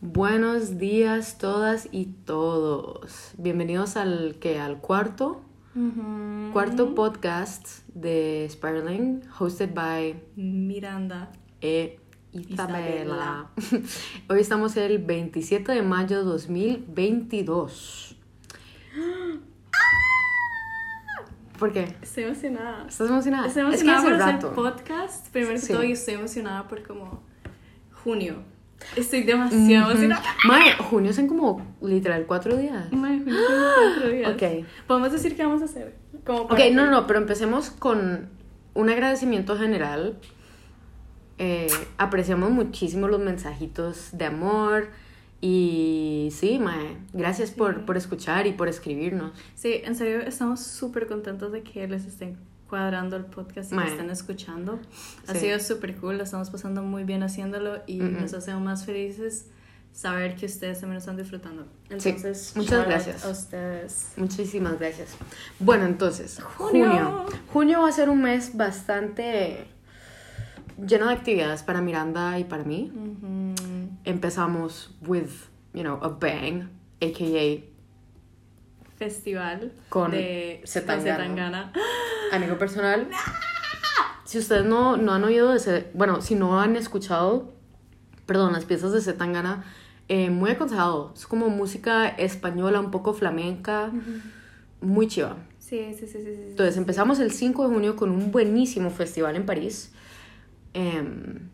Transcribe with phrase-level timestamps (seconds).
[0.00, 3.32] Buenos días todas y todos.
[3.36, 5.42] Bienvenidos al que al cuarto
[6.52, 11.30] cuarto podcast de Spiraling hosted by Miranda
[11.60, 12.00] e
[12.32, 13.50] Isabela.
[14.28, 18.16] Hoy estamos el 27 de mayo de 2022.
[21.58, 21.96] ¿Por qué?
[22.02, 22.86] Estoy emocionada.
[22.88, 23.46] ¿Estás emocionada?
[23.48, 24.52] Estoy emocionada es que por hacer rato.
[24.54, 25.28] podcast.
[25.32, 25.72] Primero que Sí.
[25.72, 27.20] todo, yo estoy emocionada por como
[28.04, 28.36] junio.
[28.96, 30.22] Estoy demasiado emocionada.
[30.46, 32.90] Mae, junio son como literal cuatro días.
[32.92, 34.32] Mae, junio son cuatro días.
[34.32, 34.66] Ok.
[34.86, 35.96] Podemos decir qué vamos a hacer.
[36.24, 38.28] Como Ok, no, no, pero empecemos con
[38.74, 40.18] un agradecimiento general.
[41.38, 44.88] Eh, apreciamos muchísimo los mensajitos de amor.
[45.40, 49.32] Y sí, Mae, gracias por, por escuchar y por escribirnos.
[49.54, 54.10] Sí, en serio, estamos súper contentos de que les estén cuadrando el podcast y estén
[54.10, 54.78] escuchando.
[55.26, 55.40] Ha Sí.
[55.40, 58.20] sido súper cool, lo estamos pasando muy bien haciéndolo y Mm-mm.
[58.20, 59.46] nos hace aún más felices
[59.92, 61.64] saber que ustedes también lo están disfrutando.
[61.96, 63.24] Sí, Entonces, muchas shout out gracias.
[63.24, 64.12] A ustedes.
[64.16, 65.16] Muchísimas gracias.
[65.58, 66.86] Bueno, entonces, Junio.
[66.90, 67.26] junio.
[67.52, 69.66] Junio va a ser un mes bastante
[70.86, 72.92] lleno de actividades para Miranda y para mí.
[72.94, 73.54] Ujú.
[74.04, 75.30] Empezamos with,
[75.72, 76.68] you know, a bang,
[77.00, 77.64] aka
[78.98, 81.72] Festival Con de Zetangana.
[82.32, 83.08] amigo personal.
[84.24, 87.54] Si ustedes no, no han oído de ese, bueno, si no han escuchado,
[88.26, 89.64] perdón, las piezas de Zetangana,
[90.08, 91.12] eh, muy aconsejado.
[91.14, 93.92] Es como música española, un poco flamenca,
[94.80, 95.36] muy chiva.
[95.60, 96.34] Sí, sí, sí, sí.
[96.34, 96.42] sí.
[96.48, 99.92] Entonces empezamos el 5 de junio con un buenísimo festival en París,
[100.74, 101.48] em,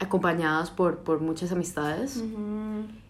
[0.00, 2.22] acompañadas por, por muchas amistades.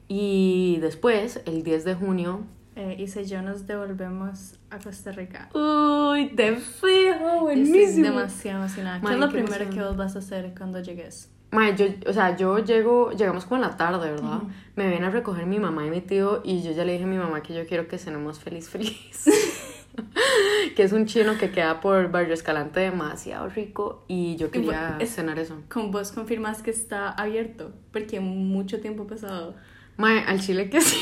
[0.07, 2.45] Y después, el 10 de junio...
[2.81, 5.51] Eh, Isa y yo nos devolvemos a Costa Rica.
[5.53, 7.51] ¡Uy, te fijo!
[7.51, 9.03] Estoy demasiado emocionada.
[9.07, 9.71] ¿Qué es lo primero emoción.
[9.75, 11.31] que vos vas a hacer cuando llegues?
[11.51, 14.39] Mae, yo, o sea, yo llego, llegamos como en la tarde, ¿verdad?
[14.39, 14.49] Ujú.
[14.77, 17.09] Me vienen a recoger mi mamá y mi tío y yo ya le dije a
[17.09, 19.25] mi mamá que yo quiero que cenemos feliz, feliz.
[20.75, 25.15] que es un chino que queda por Barrio Escalante demasiado rico y yo quería es-
[25.15, 25.59] cenar eso.
[25.71, 29.55] Con vos confirmas que está abierto, porque mucho tiempo pasado.
[30.01, 30.99] Mae, al chile que sí,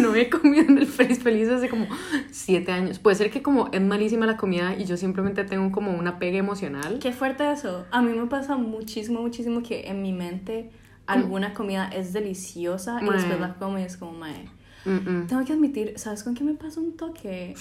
[0.00, 1.86] no he comido en el feliz, feliz hace como
[2.30, 2.98] siete años.
[2.98, 6.38] Puede ser que como es malísima la comida y yo simplemente tengo como una pega
[6.38, 6.98] emocional.
[7.00, 7.86] Qué fuerte eso.
[7.90, 10.70] A mí me pasa muchísimo, muchísimo que en mi mente
[11.06, 13.16] alguna comida es deliciosa y Mae.
[13.16, 14.48] después la como y es como, mae.
[14.84, 15.26] Mm, mm.
[15.26, 17.54] Tengo que admitir, ¿sabes con qué me pasa un toque?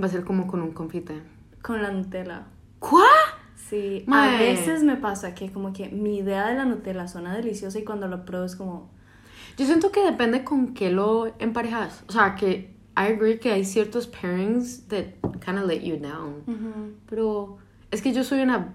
[0.00, 1.22] Va a ser como con un confite.
[1.62, 2.46] Con la Nutella.
[2.78, 3.06] ¿Cuá?
[3.56, 4.38] Sí, a Mae.
[4.38, 8.08] veces me pasa que como que mi idea de la Nutella suena deliciosa y cuando
[8.08, 8.92] lo pruebo es como...
[9.56, 12.04] Yo siento que depende con qué lo emparejas.
[12.08, 15.04] O sea, que I agree que hay ciertos pairings that
[15.44, 16.94] kind of let you down.
[17.08, 17.58] Pero
[17.90, 18.74] es que yo soy una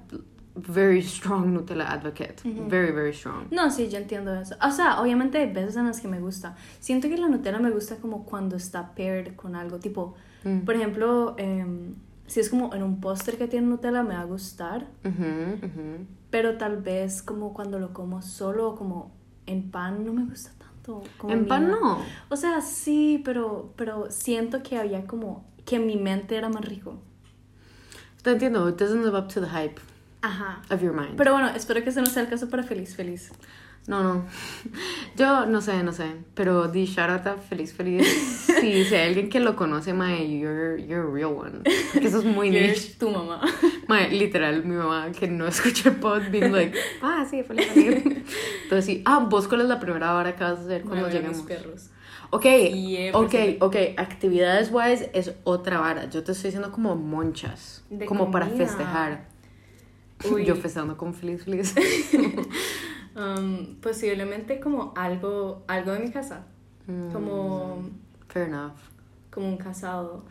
[0.55, 2.35] very strong Nutella advocate.
[2.43, 3.45] Very, very strong.
[3.51, 4.55] No, sí, yo entiendo eso.
[4.65, 6.55] O sea, obviamente hay veces en las que me gusta.
[6.79, 9.79] Siento que la Nutella me gusta como cuando está paired con algo.
[9.79, 10.59] Tipo, Mm.
[10.61, 11.95] por ejemplo, em,
[12.25, 14.87] si es como en un póster que tiene Nutella me va a gustar.
[15.03, 16.05] Ujú, ujú.
[16.29, 19.11] Pero tal vez como cuando lo como solo o como
[19.45, 20.51] en pan no me gusta
[20.89, 21.09] tanto.
[21.17, 22.03] como En pan no.
[22.29, 25.47] O sea, sí, pero, pero siento que había como...
[25.65, 26.97] Que en mi mente era más rico.
[28.23, 28.67] Te entiendo.
[28.69, 29.79] It doesn't live up to the hype
[30.21, 30.61] Ajá.
[30.71, 31.15] of your mind.
[31.15, 33.31] Pero bueno, espero que ese no sea el caso para Feliz Feliz.
[33.89, 34.25] No, no.
[35.17, 36.05] Yo no sé, no sé.
[36.35, 38.05] Pero di shout out a Feliz Feliz.
[38.61, 41.61] Sí, si hay alguien que lo conoce, mae, you're, you're a real one.
[41.91, 42.65] Porque eso es muy niche.
[42.65, 43.41] Eres tu mamá.
[43.87, 48.03] Mae, literal, mi mamá que no escucha el pod, being like, ah, sí, feliz feliz.
[48.63, 51.41] Entonces sí, ah, vos cuál es la primera hora que vas a hacer cuando lleguemos.
[51.41, 51.89] perros.
[52.31, 53.57] Ok, Siempre, ok, siempre.
[53.61, 56.07] ok, actividades wise es otra vara.
[56.11, 58.67] Yo te estoy diciendo como monchas, De como para comida.
[58.67, 59.27] festejar.
[60.31, 60.45] Uy.
[60.45, 61.73] Yo festejando con feliz feliz.
[63.19, 66.45] Um, posiblemente como algo, algo de mi casa.
[66.87, 67.11] Mm.
[67.11, 67.89] Como,
[68.29, 68.71] Fair enough.
[69.29, 70.23] como un casado.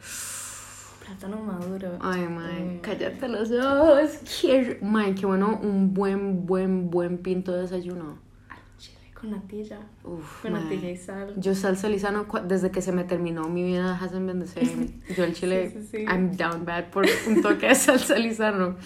[1.05, 1.99] Plátano maduro.
[2.01, 2.81] Ay, mae, Mm.
[2.81, 4.11] cállate los ojos.
[4.41, 8.19] Qué, mae, qué bueno, un buen, buen, buen pinto de desayuno.
[8.49, 9.81] Al chile con natilla.
[10.05, 11.35] Uf, Con natilla y sal.
[11.37, 14.99] Yo salsa lisano desde que se me terminó mi vida hasn't been the same.
[15.17, 16.05] Yo el chile Sí, sí, sí.
[16.05, 18.77] I'm down bad por un toque de salsa lisano.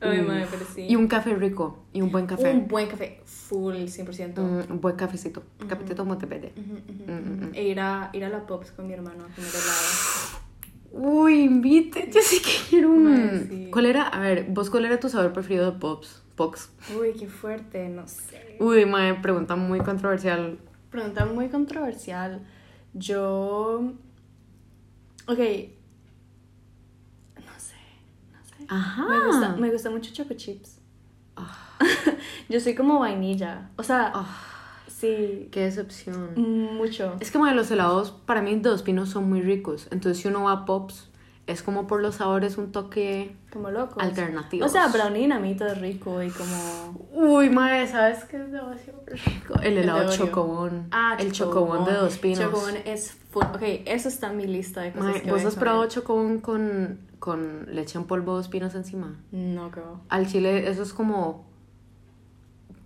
[0.00, 0.86] Ay, madre, pero sí.
[0.88, 2.52] Y un café rico y un buen café.
[2.52, 3.20] Un buen café.
[3.24, 4.42] Full, 100%.
[4.42, 5.42] Mm, un buen cafecito.
[5.68, 6.52] Cafecito Montepete.
[6.56, 6.72] Ujú,
[7.06, 7.50] Mm, mm, ujú.
[7.54, 10.42] E ir a, ir a la Pops con mi hermano a comer helado.
[10.92, 12.10] Uy, invite.
[12.12, 13.04] Yo sí que quiero un.
[13.04, 13.68] Mae, sí.
[13.72, 14.02] ¿Cuál era?
[14.08, 16.22] A ver, ¿vos cuál era tu sabor preferido de Pops?
[16.36, 16.70] Pops.
[16.98, 18.56] Uy, qué fuerte, no sé.
[18.60, 20.58] Uy, mae, pregunta muy controversial.
[20.90, 22.46] Pregunta muy controversial.
[22.94, 23.92] Yo.
[25.26, 25.38] Ok.
[28.68, 29.04] Ajá.
[29.08, 30.78] Me gusta, me gusta mucho Choco Chips.
[31.36, 31.56] Ah.
[32.48, 33.70] Yo soy como vainilla.
[33.76, 34.26] O sea, Ah.
[34.88, 36.34] sí, Qué decepción.
[36.76, 37.16] mucho.
[37.20, 39.88] Es que mae, los helados para mí de dos pinos son muy ricos.
[39.90, 41.08] Entonces si uno va a Pops,
[41.46, 44.02] es como por los sabores un toque Como locos.
[44.02, 44.68] alternativos.
[44.68, 47.06] O sea, brownie dinamita es rico y como...
[47.12, 49.54] Uy, mae, ¿sabes qué es demasiado rico?
[49.62, 50.12] El helado Oreo.
[50.16, 50.88] chocobón.
[50.90, 52.40] Ah, el chocobón de dos pinos.
[52.40, 53.12] Chocobón es...
[53.32, 56.40] full- Ok, eso está en mi lista de cosas Mae, que ¿Vos has probado chocobón
[56.40, 59.14] con, con leche en polvo dos pinos encima?
[59.30, 60.00] No, girl.
[60.08, 61.46] Al chile eso es como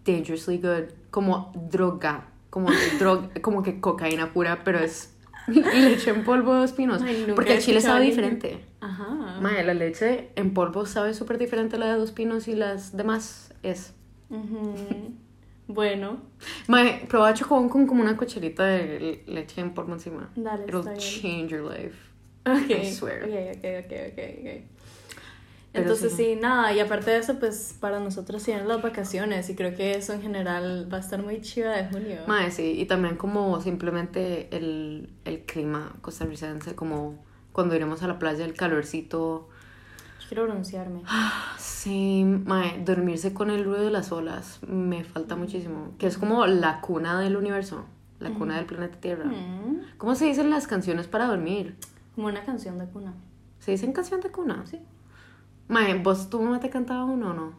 [0.05, 2.69] dangerously good, como droga, como
[2.99, 5.15] droga, como que cocaína pura, pero es
[5.75, 7.03] leche en polvo de dos pinos.
[7.03, 8.65] Ay, porque el chile sabe diferente.
[8.81, 9.39] Ajá.
[9.41, 12.97] Mae, la leche en polvo sabe súper diferente a la de dos pinos y las
[12.97, 13.93] demás es.
[14.31, 15.13] Ujú.
[15.67, 16.19] Bueno,
[16.67, 20.31] Mae, probá chocobón con como una cucharita de leche en polvo encima.
[20.35, 20.99] Dale, It'll está bien.
[20.99, 21.97] change your life.
[22.45, 22.71] ok.
[22.71, 23.23] I swear.
[23.25, 24.80] Ok, ok, ok, ok, ok.
[25.73, 26.35] Pero Entonces sí.
[26.35, 26.37] sí.
[26.41, 30.13] nada, y aparte de eso, pues para nosotros siguen las vacaciones y creo que eso
[30.13, 32.19] en general va a estar muy chiva de junio.
[32.27, 37.23] Mae, sí, y también como simplemente el, el clima costarricense, como
[37.53, 39.49] cuando iremos a la playa, el calorcito.
[40.21, 41.03] Yo quiero broncearme.
[41.57, 45.93] Sí, mae, dormirse con el ruido de las olas me falta muchísimo.
[45.99, 47.85] Que es como la cuna del universo,
[48.19, 49.27] la cuna del planeta Tierra.
[49.27, 51.77] Mm, ¿Cómo se dicen las canciones para dormir?
[52.17, 53.15] Como una canción de cuna.
[53.61, 54.65] ¿Se dicen canción de cuna?
[54.67, 54.81] Sí.
[55.71, 57.53] Mae, ¿vos tu mamá te cantaba uno o no?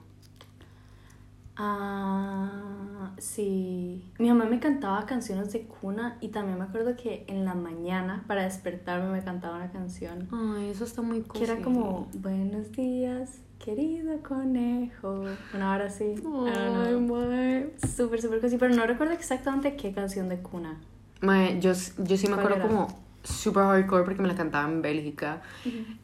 [1.55, 4.03] Ah, sí.
[4.19, 8.25] Mi mamá me cantaba canciones de cuna y también me acuerdo que en la mañana
[8.27, 13.39] para despertarme me cantaba una canción Ay, eso está muy que era como Buenos días,
[13.63, 15.23] querido conejo.
[15.53, 16.15] Una hora así.
[16.53, 17.73] Ay, mae.
[17.95, 20.81] Súper, súper cosí, pero no recuerdo exactamente qué canción de cuna.
[21.21, 22.67] Mae, yo, yo sí me ¿Cuál acuerdo era?
[22.67, 22.87] como
[23.23, 25.41] super hardcore porque me la cantaba en Bélgica.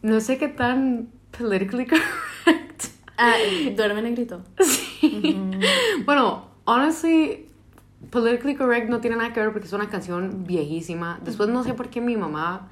[0.01, 1.86] No sé qué tan politically
[2.46, 2.86] correct.
[3.18, 3.34] Ah,
[3.76, 4.44] duerme negrito.
[4.60, 5.40] Sí.
[6.06, 7.48] Bueno, honestly,
[8.12, 11.20] politically correct no tiene nada que ver porque es una canción viejísima.
[11.24, 12.70] Después no sé por qué mi mamá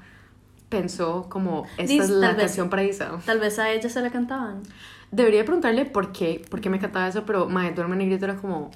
[0.68, 2.36] pensó como esta Dis- es la vez.
[2.38, 3.18] canción para Isa.
[3.24, 4.62] Tal vez a ella se la cantaban.
[5.10, 8.70] Debería preguntarle por qué, por qué me cantaba eso, pero Mae, Duerme Negrito era como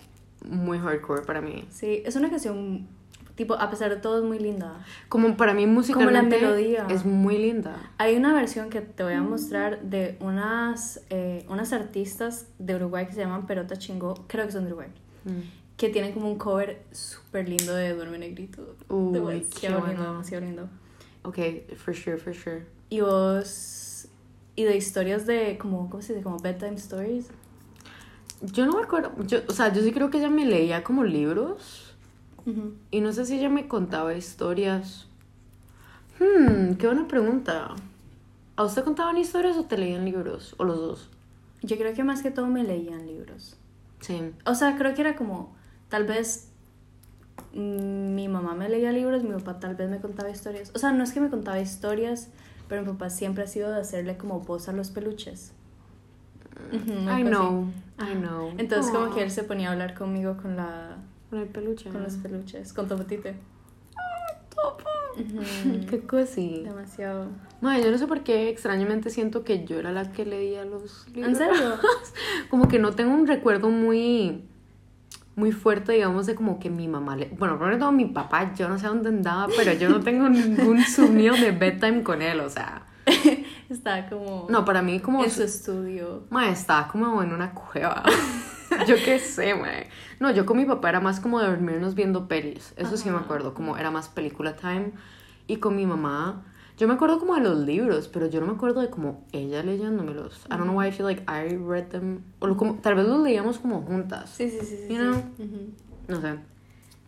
[0.48, 1.64] muy hardcore para mí.
[1.70, 2.86] Sí, es una canción,
[3.40, 4.84] tipo, a pesar de todo, es muy linda.
[5.08, 6.86] Como para mí musicalmente melodía.
[6.90, 7.74] es muy linda.
[7.96, 13.06] Hay una versión que te voy a mostrar de unas, eh, unas artistas de Uruguay
[13.06, 14.88] que se llaman Perota Chingó, creo que son de Uruguay,
[15.24, 15.30] Mm.
[15.78, 18.76] que tienen como un cover súper lindo de Duerme Negrito.
[18.90, 20.02] Uy, demasiado qué lindo, bueno.
[20.12, 20.68] demasiado lindo.
[21.22, 21.38] Ok,
[21.76, 22.66] for sure, for sure.
[22.90, 24.06] Y vos,
[24.54, 26.22] y de historias de, como, ¿cómo se dice?
[26.22, 27.28] Como bedtime stories.
[28.42, 31.04] Yo no me acuerdo, yo, o sea, yo sí creo que ella me leía como
[31.04, 31.89] libros
[32.90, 35.06] Y no sé si ella me contaba historias.
[36.18, 37.74] Hmm, qué buena pregunta.
[38.56, 40.54] ¿A usted contaban historias o te leían libros?
[40.58, 41.10] ¿O los dos?
[41.62, 43.56] Yo creo que más que todo me leían libros.
[44.00, 44.32] Sí.
[44.44, 45.54] O sea, creo que era como,
[45.88, 46.50] tal vez
[47.54, 50.72] mm, mi mamá me leía libros, mi papá tal vez me contaba historias.
[50.74, 52.28] O sea, no es que me contaba historias,
[52.68, 55.52] pero mi papá siempre ha sido de hacerle como voz a los peluches.
[56.72, 57.22] I así.
[57.24, 58.52] know, I know.
[58.58, 60.98] Entonces como que él se ponía a hablar conmigo con la
[61.30, 61.90] Con el peluche.
[61.90, 63.36] con los peluches, con Topotite.
[65.88, 66.62] Qué cosí.
[66.64, 67.28] Demasiado.
[67.60, 71.06] Madre, yo no sé por qué extrañamente siento que yo era la que leía los
[71.08, 71.28] libros.
[71.28, 71.74] ¿En serio?
[72.50, 74.44] como que no tengo un recuerdo muy
[75.36, 77.26] muy fuerte, digamos, de como que mi mamá le...
[77.38, 80.82] Bueno, primero todo mi papá, yo no sé dónde andaba, pero yo no tengo ningún
[80.82, 82.86] souvenir de bedtime con él, o sea...
[83.70, 85.24] Estaba como No, para mí como...
[85.24, 86.24] en su estudio.
[86.28, 88.02] Mae, estaba como en una cueva.
[88.86, 89.88] yo qué sé, mae.
[90.20, 92.72] No, yo con mi papá era más como de dormirnos viendo pelis.
[92.76, 94.92] Eso sí me acuerdo, como era más película time.
[95.46, 96.44] Y con mi mamá,
[96.78, 99.62] yo me acuerdo como de los libros, pero yo no me acuerdo de como ella
[99.62, 100.44] leyéndomelos.
[100.46, 102.22] I don't know why I feel like I read them.
[102.38, 104.30] O como, tal vez los leíamos como juntas.
[104.30, 104.94] Sí, sí, sí, sí.
[104.94, 105.74] You sí.
[106.08, 106.34] No sé.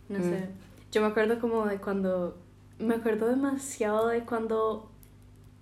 [0.09, 0.21] No Mm.
[0.23, 0.49] sé.
[0.91, 2.37] Yo me acuerdo como de cuando.
[2.79, 4.91] Me acuerdo demasiado de cuando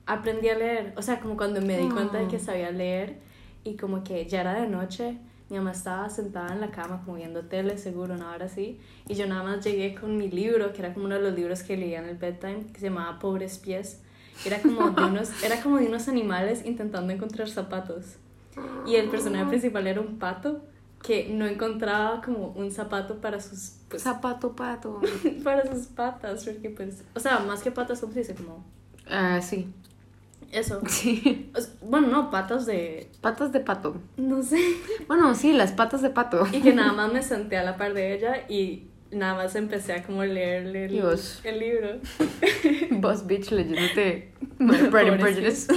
[0.07, 0.93] aprendí a leer.
[0.97, 2.39] O sea, como cuando me di cuenta de que Oh.
[2.39, 3.19] sabía leer
[3.63, 5.17] y como que ya era de noche.
[5.51, 8.79] Mi mamá estaba sentada en la cama como viendo tele, seguro, una hora así.
[9.09, 11.61] Y yo nada más llegué con mi libro, que era como uno de los libros
[11.61, 14.01] que leía en el bedtime, que se llamaba Pobres Pies.
[14.45, 18.15] Era como de unos, era como de unos animales intentando encontrar zapatos.
[18.87, 20.63] Y el personaje principal era un pato
[21.03, 25.01] que no encontraba como un zapato para sus pues, Zapato pato.
[25.43, 28.35] para sus patas, porque pues, o sea, más que patas, ¿cómo se dice?
[28.35, 28.63] Como
[29.09, 29.67] Ah, sí.
[30.51, 30.81] Eso.
[30.87, 31.51] Sí.
[31.81, 33.95] Bueno, no, patas de, Patas de pato.
[34.17, 34.57] no sé.
[35.07, 36.47] Bueno, sí, las patas de pato.
[36.51, 39.93] Y que nada más me senté a la par de ella y nada más empecé
[39.93, 40.91] a como leerle el,
[41.43, 41.89] el libro.
[43.01, 45.67] Boss bitch leyéndote Pride and Prejudice.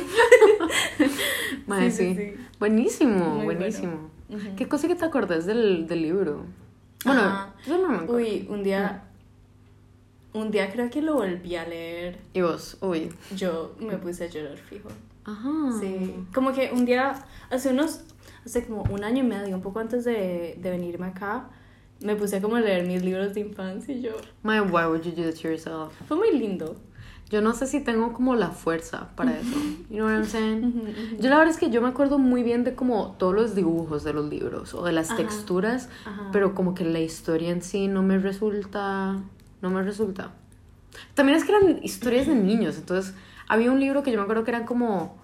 [1.66, 2.44] Mae, Sí, sí, sí, sí.
[2.58, 4.10] Buenísimo, Muy buenísimo.
[4.28, 4.56] bueno.
[4.56, 6.46] ¿Qué cosa que te acordás del, del libro?
[7.04, 7.54] Bueno, Ajá.
[7.66, 8.14] yo no me acuerdo.
[8.16, 9.04] Uy, un día.
[10.34, 12.18] Un día creo que lo volví a leer.
[12.34, 13.10] Y vos, uy.
[13.36, 14.88] Yo me puse a llorar fijo.
[15.24, 15.50] Ajá.
[15.80, 16.14] Sí.
[16.34, 17.14] Como que un día,
[17.50, 18.00] hace unos.
[18.44, 21.48] Hace como un año y medio, un poco antes de, de venirme acá,
[22.00, 24.10] me puse como a leer mis libros de infancia y yo.
[24.42, 25.94] My, why would you do that to yourself?
[26.06, 26.76] Fue muy lindo.
[27.30, 29.56] Yo no sé si tengo como la fuerza para eso.
[29.88, 31.16] You know what I'm saying?
[31.18, 34.04] Yo la verdad es que yo me acuerdo muy bien de como todos los dibujos
[34.04, 35.16] de los libros o de las Ajá.
[35.22, 36.28] texturas, Ajá.
[36.32, 39.22] pero como que la historia en sí no me resulta,
[39.64, 40.30] no me resulta.
[41.14, 43.14] También es que eran historias de niños, entonces
[43.48, 45.16] había un libro que yo me acuerdo que eran como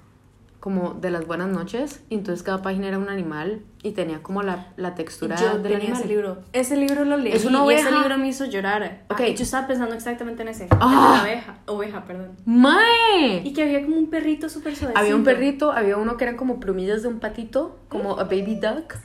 [0.59, 4.42] como de las buenas noches, y entonces cada página era un animal y tenía como
[4.42, 5.99] la, la textura Yo del tenía animal.
[6.00, 6.38] ese libro.
[6.52, 7.99] Ese libro lo leí Es una y ese oveja.
[8.02, 9.04] libro me hizo llorar.
[9.09, 9.20] Ok.
[9.23, 10.66] Ah, yo estaba pensando exactamente en ese.
[10.73, 11.14] Ah.
[11.14, 11.59] En la oveja.
[11.64, 12.32] Oveja, perdón.
[12.44, 13.40] ¡Mae!
[13.42, 15.00] Y que había como un perrito súper suavecito.
[15.00, 18.56] Había un perrito, había uno que eran como plumillas de un patito, como a baby
[18.61, 18.97] duck.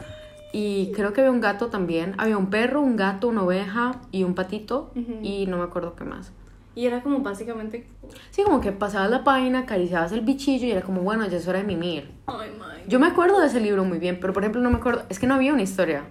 [0.58, 2.16] Y creo que había un gato también.
[2.18, 4.92] Había un perro, un gato, una oveja y un patito.
[4.96, 5.20] Ujú.
[5.22, 6.32] Y no me acuerdo qué más.
[6.76, 7.88] Y era como básicamente.
[8.32, 11.48] Sí, como que pasabas la página, acariciabas el bichillo y era como, bueno, ya es
[11.50, 12.10] hora de mimir.
[12.28, 12.90] Ay, my.
[12.90, 15.20] Yo me acuerdo de ese libro muy bien, pero por ejemplo no me acuerdo, es
[15.20, 16.04] que no había una historia.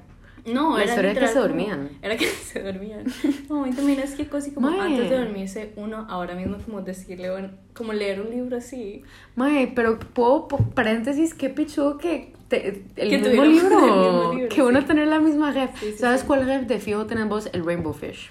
[0.47, 1.89] No, La era historia es que se como- dormían.
[2.03, 3.05] Era que se dormían.
[3.49, 4.81] No, y también es que cosí como Mae.
[4.81, 9.03] antes de dormirse uno, ahora mismo como decirle, bueno, como leer un libro así.
[9.37, 14.81] Mae, pero puedo, paréntesis, qué pichudo que te- el, mismo libro, el mismo libro, uno
[14.81, 14.87] sí.
[14.87, 15.79] tener la misma ref.
[15.79, 17.49] Sí, sí, ¿Sabes cuál ref de fijo tenemos?
[17.53, 18.31] El Rainbow Fish.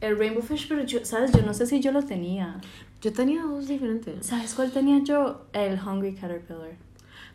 [0.00, 1.32] El Rainbow Fish, pero yo, ¿sabes?
[1.32, 2.60] Yo no sé si yo lo tenía.
[3.00, 4.26] Yo tenía dos diferentes.
[4.26, 5.46] ¿Sabes cuál tenía yo?
[5.52, 6.76] El Hungry Caterpillar.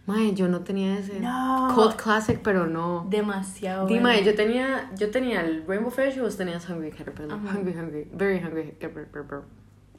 [0.07, 1.19] Mae, yo no tenía ese.
[1.19, 1.71] No.
[1.73, 3.07] Cult Classic, pero no.
[3.09, 3.87] Demasiado.
[3.87, 4.19] Di, bueno.
[4.21, 7.31] yo tenía, yo tenía el Rainbow Fish y vos tenías Hungry Caterpillar.
[7.31, 7.57] Ajá.
[7.57, 8.07] Hungry, hungry.
[8.13, 9.43] Very hungry Caterpillar.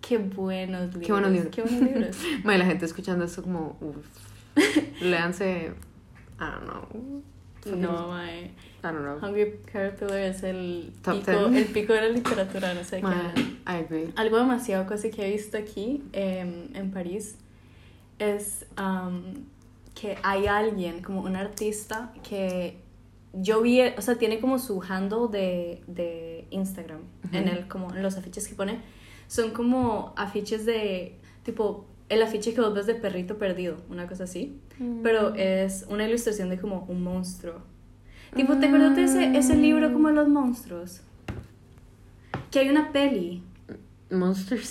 [0.00, 1.06] Qué buenos libros.
[1.06, 1.54] Qué buenos libros.
[1.54, 2.16] Qué buenos libros.
[2.44, 3.96] Mae, la gente escuchando esto como, uff.
[5.00, 5.72] Léanse,
[6.38, 7.22] I don't know.
[7.76, 8.50] no, mae.
[8.82, 9.18] I don't know.
[9.18, 11.56] Hungry Caterpillar es el Top pico, ten.
[11.56, 13.40] el pico de la literatura, no sé Mae, qué.
[13.66, 14.12] I agree.
[14.16, 17.36] Algo demasiado cosa que he visto aquí em, en París
[18.18, 19.46] es am,
[19.94, 22.78] que hay alguien, como un artista, que
[23.32, 27.00] yo vi, o sea, tiene como su handle de, de Instagram,
[27.32, 28.80] en, el, como en los afiches que pone.
[29.26, 34.24] Son como afiches de, tipo, el afiche que vos ves de perrito perdido, una cosa
[34.24, 34.58] así.
[35.02, 37.54] Pero es una ilustración de como un monstruo.
[38.34, 41.00] Tipo, ¿te acuerdas de ese, ese libro como los monstruos?
[42.50, 43.42] Que hay una peli.
[44.10, 44.60] Monster.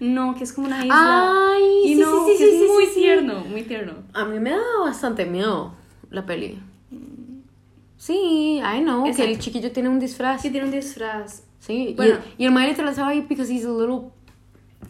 [0.00, 1.32] No, que es como una isla.
[1.54, 3.94] Ay, y sí, no, sí, sí, que es muy tierno, muy tierno.
[4.14, 5.74] A mí me da bastante miedo
[6.10, 6.60] la peli.
[7.96, 9.02] Sí, I know.
[9.04, 9.38] Que el Exacto.
[9.40, 10.40] chiquillo tiene un disfraz.
[10.42, 11.42] Sí, tiene un disfraz.
[11.58, 12.16] Sí, Bueno.
[12.38, 14.10] y, y el mae literal estaba ahí because he's a little.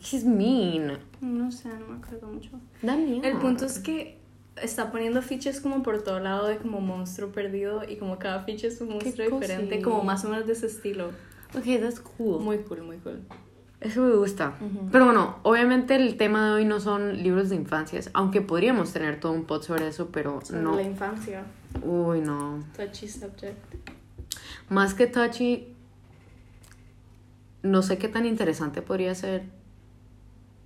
[0.00, 0.98] He's mean.
[1.20, 2.50] No sé, no me acuerdo mucho.
[2.82, 3.22] Da miedo.
[3.24, 4.18] El punto es que
[4.62, 8.66] está poniendo fiches como por todo lado de como monstruo perdido y como cada ficha
[8.66, 11.08] es un monstruo diferente, como más o menos de ese estilo.
[11.56, 12.40] Ok, that's cool.
[12.42, 13.20] Muy cool, muy cool.
[13.80, 14.54] Eso me gusta.
[14.90, 19.20] Pero bueno, obviamente el tema de hoy no son libros de infancias, aunque podríamos tener
[19.20, 20.74] todo un pod sobre eso, pero Sobre no.
[20.74, 21.44] la infancia.
[21.84, 22.64] Uy, no.
[22.76, 23.56] Touchy subject.
[24.68, 25.74] Más que touchy,
[27.62, 29.44] no sé qué tan interesante podría ser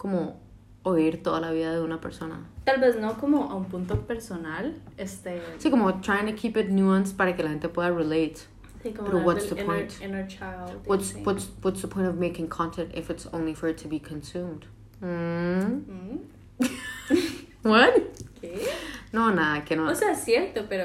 [0.02, 0.34] como
[0.82, 2.40] oír toda la vida de una persona.
[2.64, 5.40] Tal vez no como a un punto personal, este...
[5.58, 8.34] Sí, como trying to keep it nuanced para que la gente pueda relate.
[8.82, 10.02] Sí, como Pero what's the inner, point?
[10.02, 10.84] inner child.
[10.86, 14.00] What's what's what's the point of making content if it's only for it to be
[14.00, 14.66] consumed?
[15.00, 15.84] Mm.
[15.86, 16.18] ¿Mm?
[17.62, 17.92] What?
[18.40, 18.60] ¿Qué?
[19.12, 19.88] No, nada, que no.
[19.88, 20.84] O sea, es cierto, pero...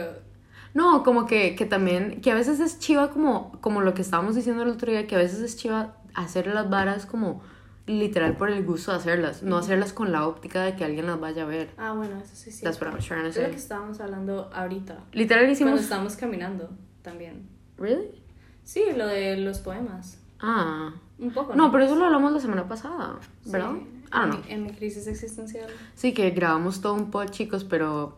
[0.75, 4.35] No, como que, que también, que a veces es chiva como, como lo que estábamos
[4.35, 7.41] diciendo el otro día, que a veces es chiva hacer las varas como
[7.87, 11.19] literal por el gusto de hacerlas, no hacerlas con la óptica de que alguien las
[11.19, 11.69] vaya a ver.
[11.77, 13.51] Ah, bueno, eso sí es That's what I was trying to Es lo say.
[13.51, 14.99] que estábamos hablando ahorita.
[15.13, 15.81] Literal Cuando hicimos...
[15.81, 16.69] estábamos caminando
[17.01, 17.47] también.
[17.77, 18.21] ¿Really?
[18.63, 20.19] Sí, lo de los poemas.
[20.39, 20.93] Ah.
[21.17, 21.55] Un poco.
[21.55, 23.71] No, pero eso lo hablamos la semana pasada, ¿verdad?
[23.75, 24.39] Sí, Ah, no.
[24.47, 25.67] en mi crisis existencial.
[25.95, 28.17] Sí, que grabamos todo un pod, chicos, pero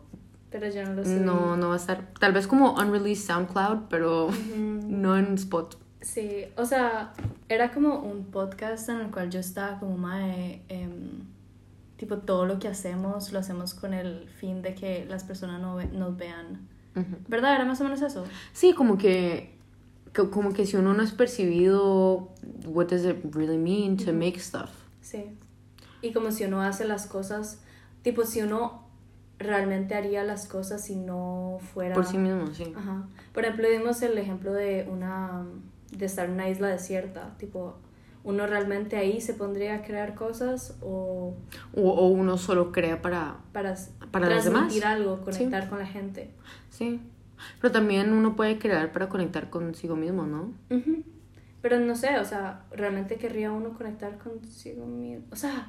[0.50, 1.18] Pero yo no lo sé.
[1.20, 2.12] no, no va a estar...
[2.20, 5.76] Tal vez como unreleased SoundCloud, pero no en Spot.
[6.00, 7.12] Sí, o sea,
[7.50, 11.24] era como un podcast en el cual yo estaba como mae, em,
[11.96, 15.74] tipo todo lo que hacemos lo hacemos con el fin de que las personas no
[15.74, 16.68] ve- nos vean.
[16.94, 17.16] Ujú.
[17.28, 17.56] ¿Verdad?
[17.56, 18.24] Era más o menos eso.
[18.52, 19.54] Sí, como que,
[20.12, 22.28] que- como que si uno no es percibido,
[22.64, 24.70] what does it really mean to make stuff?
[25.00, 25.24] Sí.
[26.02, 27.60] Y como si uno hace las cosas,
[28.02, 28.84] tipo si uno
[29.38, 31.94] realmente haría las cosas si no fuera...
[31.94, 32.72] Por sí mismo, sí.
[32.76, 33.08] Ajá.
[33.34, 35.44] Por ejemplo, dimos el ejemplo de una
[35.90, 37.74] de estar en una isla desierta, tipo
[38.22, 41.34] uno realmente ahí se pondría a crear cosas o
[41.74, 43.36] O, o uno solo crea para...
[43.52, 43.74] para,
[44.10, 44.44] Para demás.
[44.44, 46.30] transmitir algo, conectar con la gente.
[46.68, 47.00] Sí.
[47.60, 50.52] Pero también uno puede crear para conectar consigo mismo, ¿no?
[51.62, 55.26] Pero no sé, o sea, realmente querría uno conectar consigo mismo.
[55.30, 55.68] O sea,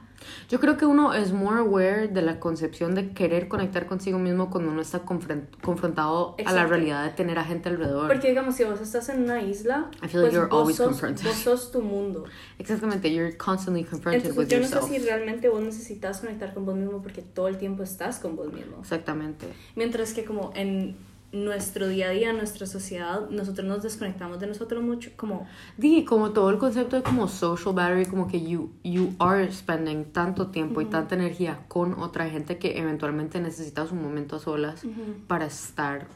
[0.50, 4.50] Yo creo que uno es more aware de la concepción de querer conectar consigo mismo
[4.50, 6.70] cuando uno está confron- confrontado a la Exacto.
[6.70, 8.08] realidad de tener a gente alrededor.
[8.08, 10.88] porque digamos, si vos estás en una isla, I feel like you're vos, always sos,
[10.88, 11.26] confronted.
[11.26, 12.24] vos sos tu mundo.
[12.60, 14.88] Exactamente, you're constantly confronted Entonces with yo no yourself.
[14.90, 18.36] sé si realmente vos necesitas conectar con vos mismo porque todo el tiempo estás con
[18.36, 18.78] vos mismo.
[18.80, 19.48] Exactamente.
[19.76, 20.96] Mientras que como en
[21.32, 25.48] nuestro día a día, nuestra sociedad, nosotros nos desconectamos de nosotros mucho, como,
[25.78, 30.06] Di, como todo el concepto de como social battery, como que you, you are spending
[30.12, 34.82] tanto tiempo y tanta energía con otra gente que eventualmente necesitas un momento a solas
[35.28, 36.08] para estar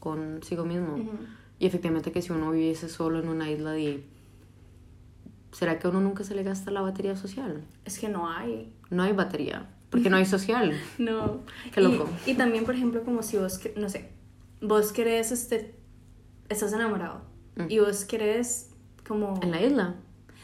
[0.00, 0.96] consigo mismo.
[1.58, 4.04] Y efectivamente que si uno viviese solo en una isla de...
[5.52, 7.62] ¿Será que a uno nunca se le gasta la batería social?
[7.84, 8.72] es que no hay.
[8.88, 10.72] No hay batería, porque no hay social.
[10.98, 11.40] No.
[11.72, 12.08] Qué loco.
[12.24, 14.10] Y, y también, por ejemplo, como si vos, no sé,
[14.60, 15.74] vos querés, este,
[16.48, 17.22] estás enamorado
[17.68, 18.70] y vos querés
[19.06, 19.38] como...
[19.42, 19.94] En la isla.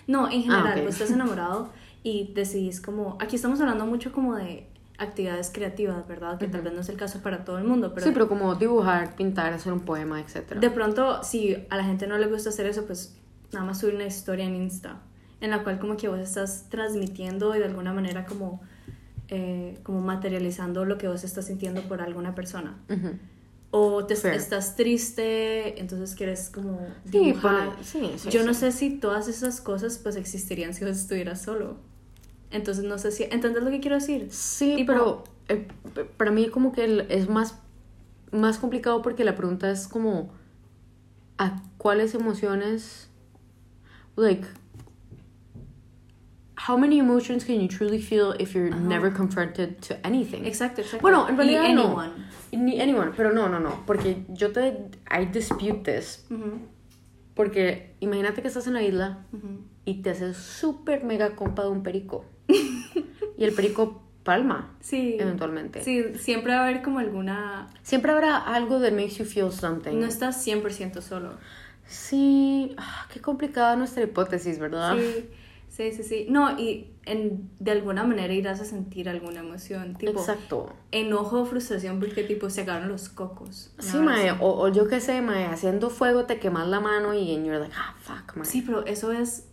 [0.06, 0.84] No, en general, Ah, ok.
[0.84, 1.70] vos estás enamorado
[2.02, 3.16] y decidís como...
[3.20, 4.68] Aquí estamos hablando mucho como de
[4.98, 6.38] actividades creativas, ¿verdad?
[6.38, 8.54] Que tal vez no es el caso para todo el mundo, pero, sí, pero como
[8.54, 10.54] dibujar, pintar, hacer un poema, etc.
[10.58, 13.14] de pronto, si a la gente no le gusta hacer eso, pues
[13.52, 15.00] nada más subir una historia en Insta,
[15.40, 18.62] en la cual como que vos estás transmitiendo y de alguna manera como,
[19.28, 22.78] eh, como materializando lo que vos estás sintiendo por alguna persona.
[22.88, 23.10] Ujú.
[23.78, 27.76] O te estás triste, entonces quieres como dibujar.
[27.82, 31.76] sí, sí, Yo no sé si todas esas cosas pues existirían si estuvieras solo.
[32.50, 33.24] Entonces no sé si...
[33.24, 34.28] ¿Entendés lo que quiero decir?
[34.30, 37.56] Sí, pero eh, p- para mí como que es más,
[38.32, 40.30] más complicado porque la pregunta es como
[41.36, 43.08] a cuáles emociones,
[44.16, 44.46] like,
[46.66, 50.44] how many emotions can you truly feel if you're never confronted to anything?
[50.46, 51.00] Exacto, exacto.
[51.02, 52.00] Bueno, en realidad no.
[52.00, 52.10] anyone.
[52.52, 56.58] Ni anyone, pero no, no, no, porque yo te, I dispute this, Ujú,
[57.34, 59.60] porque imagínate que estás en la isla ujú.
[59.84, 65.16] y te haces súper mega compa de un perico y el perico palma Sí.
[65.20, 65.84] eventualmente.
[65.84, 67.68] Sí, siempre va a haber como alguna...
[67.82, 70.00] Siempre habrá algo that makes you feel something.
[70.00, 71.34] No estás 100% solo.
[71.86, 74.96] Sí, ah, qué complicada nuestra hipótesis, ¿verdad?
[74.96, 75.28] Sí,
[75.76, 76.26] sí, sí, sí.
[76.30, 79.94] No, y en, de alguna manera irás a sentir alguna emoción.
[79.94, 80.72] Tipo, Exacto.
[80.90, 83.74] enojo o frustración porque tipo se acabaron los cocos.
[83.78, 87.34] Sí, mae, o, o yo qué sé, mae, haciendo fuego te quemas la mano y
[87.34, 88.46] and you're like, ah, fuck, mae.
[88.46, 89.48] Sí, pero eso es...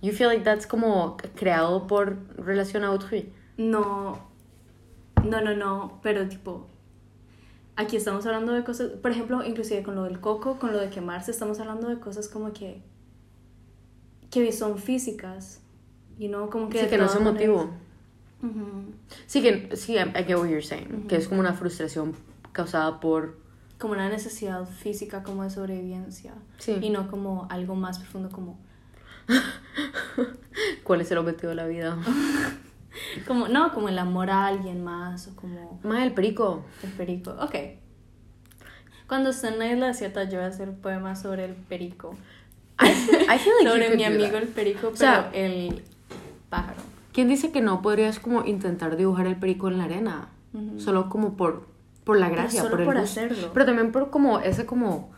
[0.00, 3.32] You feel like that's como creado por relación a autrui.
[3.56, 4.28] No,
[5.24, 6.68] no, no, no, pero tipo...
[7.78, 10.88] Aquí estamos hablando de cosas, por ejemplo, inclusive con lo del coco, con lo de
[10.88, 12.82] quemarse, estamos hablando de cosas como que...
[14.30, 15.60] Que son físicas.
[16.18, 16.80] Y no como que...
[16.82, 17.56] Sí, que no es emotivo.
[17.58, 17.80] maneras-
[18.42, 18.92] Ujú.
[19.26, 21.06] Sí, que, sí, I, get what you're saying.
[21.08, 22.14] Que es como una frustración
[22.52, 23.38] causada por...
[23.78, 26.34] Como una necesidad física como de sobrevivencia.
[26.58, 26.76] Sí.
[26.80, 28.58] Y no como algo más profundo como...
[30.84, 31.98] ¿Cuál es el objetivo de la vida?
[33.26, 36.64] como no, como el amor a alguien más o como Mae, el perico.
[36.82, 37.32] el perico.
[37.40, 37.54] Ok.
[39.08, 42.14] Cuando esté en la isla desierta yo voy a hacer poemas sobre el perico.
[42.78, 45.30] I feel, I feel like you sobre could mi amigo el perico, pero O sea-
[45.32, 45.82] el
[46.50, 46.80] pájaro.
[47.12, 50.28] ¿Quién dice que no podrías como intentar dibujar el perico en la arena?
[50.78, 51.66] Solo como por,
[52.04, 53.10] por la gracia, solo por el por gusto.
[53.20, 53.50] hacerlo.
[53.52, 55.10] Pero también por como ese como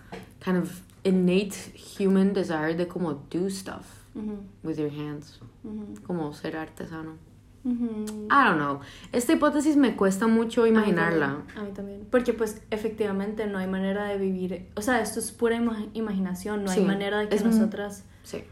[0.45, 1.53] kind of innate
[1.99, 5.41] human desire de como do stuff Ujú, with your hands.
[5.65, 7.17] ujú, Como ser artesano.
[7.65, 8.81] I don't know.
[9.13, 11.27] Esta hipótesis me cuesta mucho imaginarla.
[11.27, 12.07] A mí, también, a mí también.
[12.11, 16.65] Porque pues efectivamente no hay manera de vivir, o sea, esto es pura ima- imaginación,
[16.65, 18.45] no Sí, hay manera de que es nosotras Sí.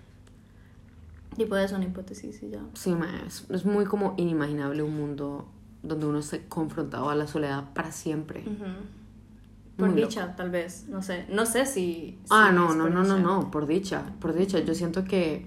[1.37, 2.61] tipo es una hipótesis y ya.
[2.75, 5.47] Sí, ma, es, es muy como inimaginable un mundo
[5.83, 8.45] donde uno esté confrontado a la soledad para siempre.
[9.77, 12.19] Por Muy dicha, tal vez, no sé, no sé si...
[12.31, 13.19] Ah, si no, es no, no, no, dicha.
[13.19, 14.59] no, por dicha, por dicha.
[14.61, 15.45] Yo siento que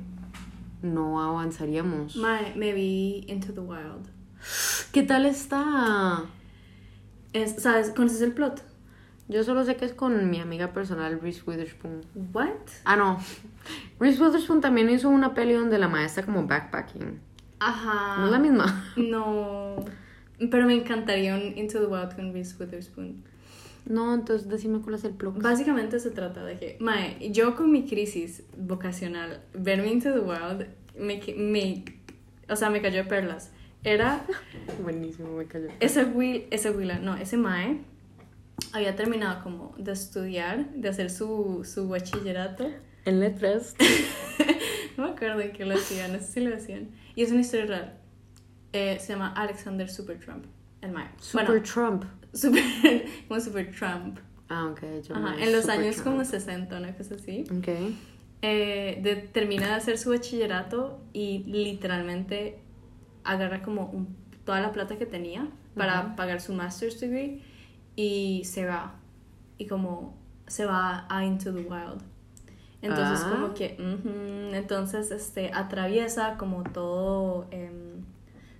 [0.82, 2.15] no avanzaríamos.
[2.56, 4.08] Me vi Into the Wild.
[4.92, 6.24] ¿Qué tal está?
[7.34, 7.92] Es, ¿Sabes?
[7.92, 8.63] ¿Conoces el plot?
[9.28, 12.02] Yo solo sé que es con mi amiga personal Reese Witherspoon.
[12.34, 12.50] What?
[12.86, 13.20] Ah, no.
[14.00, 17.20] Reese Witherspoon también hizo una peli donde la maestra como backpacking.
[17.60, 18.18] Ajá.
[18.18, 18.94] ¿No es la misma?
[18.98, 19.86] No.
[20.39, 23.24] Pero me encantaría un Into the Wild con Reese Witherspoon.
[23.89, 25.41] No, entonces decime cuál es el plot.
[25.41, 30.67] Básicamente se trata de que, mae, yo con mi crisis vocacional, verme Into the Wild,
[30.95, 31.84] me, me,
[32.47, 33.52] o sea, me cayó de perlas.
[33.84, 34.25] Era
[34.84, 35.67] Buenísimo, me cayó.
[35.80, 37.80] ese Will, ese Willa, no, ese mae
[38.73, 42.69] había terminado como de estudiar, de hacer su, su bachillerato.
[43.06, 43.75] En letras.
[44.97, 46.89] No me acuerdo en qué lo hacían, no sé si lo hacían.
[47.15, 47.93] Y es una historia real.
[48.73, 50.43] Eh, se llama Alexander Supertrump,
[50.82, 51.08] el mae.
[51.21, 52.04] Super Bueno, Trump.
[52.34, 52.63] Super,
[53.28, 54.20] como Super Trump.
[54.50, 54.82] Ah, ok.
[55.08, 56.12] yo Ajá, en los años chamo.
[56.12, 57.44] como 60, una cosa así.
[57.56, 57.68] Ok.
[58.42, 62.60] Eh, de- termina de hacer su bachillerato y literalmente
[63.24, 64.15] agarra como un-
[64.46, 66.15] toda la plata que tenía para Ujú.
[66.15, 67.42] pagar su master's degree
[67.96, 68.96] y se va.
[69.58, 72.02] Y como se va a Into the Wild.
[72.82, 73.30] Entonces Ah.
[73.34, 77.88] como que, ujú, entonces este, atraviesa como todo, em,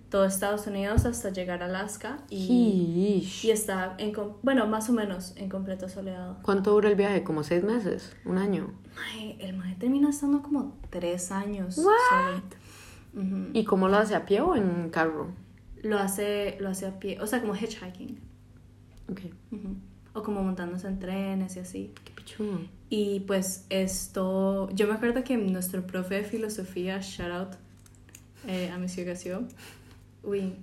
[0.10, 5.50] todo Estados Unidos hasta llegar a Alaska y, está, en, bueno, más o menos en
[5.50, 6.38] completa soledad.
[6.42, 7.24] ¿Cuánto dura el viaje?
[7.24, 8.16] ¿Como seis meses?
[8.26, 8.74] ¿Un año?
[9.14, 11.80] Ay, el mae termina estando como tres años.
[13.54, 14.16] ¿Y cómo lo hace?
[14.16, 15.28] ¿A pie o en carro?
[15.82, 18.20] Lo hace, lo hace a pie, o sea, como hitchhiking.
[19.10, 19.22] Ok.
[19.52, 19.76] Ujú.
[20.14, 21.94] O como montándose en trenes y así.
[22.04, 22.60] Qué pichudo.
[22.90, 27.50] Y pues esto, yo me acuerdo que nuestro profe de filosofía, shout out
[28.48, 29.44] eh, a Monsieur Gasio,
[30.24, 30.56] uy,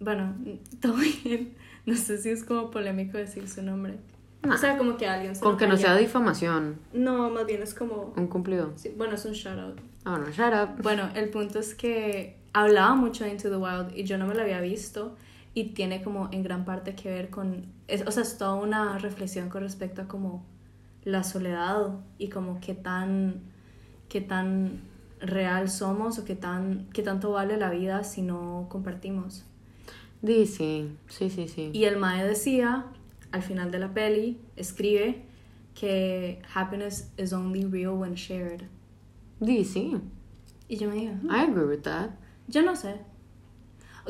[0.00, 0.34] bueno,
[0.80, 1.54] todo bien,
[1.86, 3.98] no sé si es como polémico decir su nombre.
[4.42, 4.54] Nah.
[4.54, 6.76] O sea, como que alguien se Con que no sea difamación.
[6.92, 8.72] No, más bien es como, Un cumplido.
[8.76, 9.80] sí, bueno, es un shout out.
[10.04, 10.82] Ah, no, shut up.
[10.82, 14.34] Bueno, el punto es que hablaba mucho de Into the Wild y yo no me
[14.34, 15.14] lo había visto
[15.54, 18.98] y tiene como en gran parte que ver con, es- o sea, es toda una
[18.98, 20.44] reflexión con respecto a como
[21.04, 23.42] la soledad y como qué tan,
[24.08, 24.80] qué tan
[25.22, 29.44] real somos o qué, tan, qué tanto vale la vida si no compartimos.
[30.20, 30.90] Di, sí.
[31.08, 31.70] Sí, sí, sí.
[31.72, 32.86] Y el Mae decía,
[33.32, 35.22] al final de la peli, escribe
[35.74, 38.62] que happiness is only real when shared.
[39.40, 39.96] Di, sí.
[40.68, 41.30] Y yo me digo, "Hmm".
[41.30, 42.10] I agree with that.
[42.48, 42.96] Yo no sé.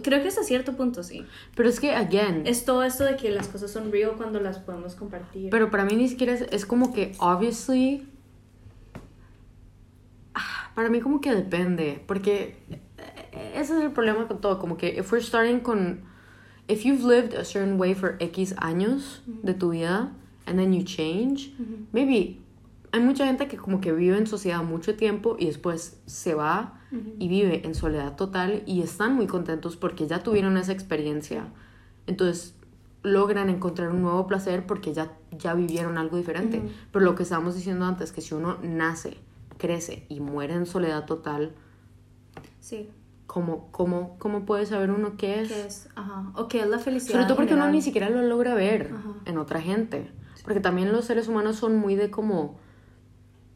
[0.02, 1.24] Creo que hasta cierto punto sí.
[1.54, 4.58] Pero es que, again, Es todo esto de que las cosas son real cuando las
[4.58, 5.50] podemos compartir.
[5.50, 8.06] pero para mí ni siquiera es, es como que, obviously,
[10.74, 12.56] para mí como que depende, porque
[13.32, 16.02] eh, ese es el problema con todo, como que if we're starting con,
[16.68, 20.12] if you've lived a certain way for X años de tu vida,
[20.46, 21.86] and then you change, Ujú.
[21.92, 22.40] maybe
[22.92, 26.78] hay mucha gente que como que vive en sociedad mucho tiempo y después se va
[27.18, 31.46] y vive en soledad total y están muy contentos porque ya tuvieron esa experiencia.
[32.06, 32.54] Entonces
[33.02, 36.62] logran encontrar un nuevo placer porque ya, ya vivieron algo diferente.
[36.92, 39.16] Pero lo que estábamos diciendo antes, que si uno nace,
[39.62, 41.54] crece y muere en soledad total,
[42.58, 42.90] Sí.
[43.28, 45.48] ¿cómo, cómo, cómo puede saber uno qué es?
[45.52, 45.88] ¿Qué es?
[45.94, 46.32] Ajá.
[46.34, 47.12] O qué es la felicidad.
[47.12, 47.72] Sobre todo porque uno general.
[47.76, 49.14] ni siquiera lo logra ver Ajá.
[49.24, 50.10] en otra gente.
[50.44, 52.56] Porque también los seres humanos son muy de como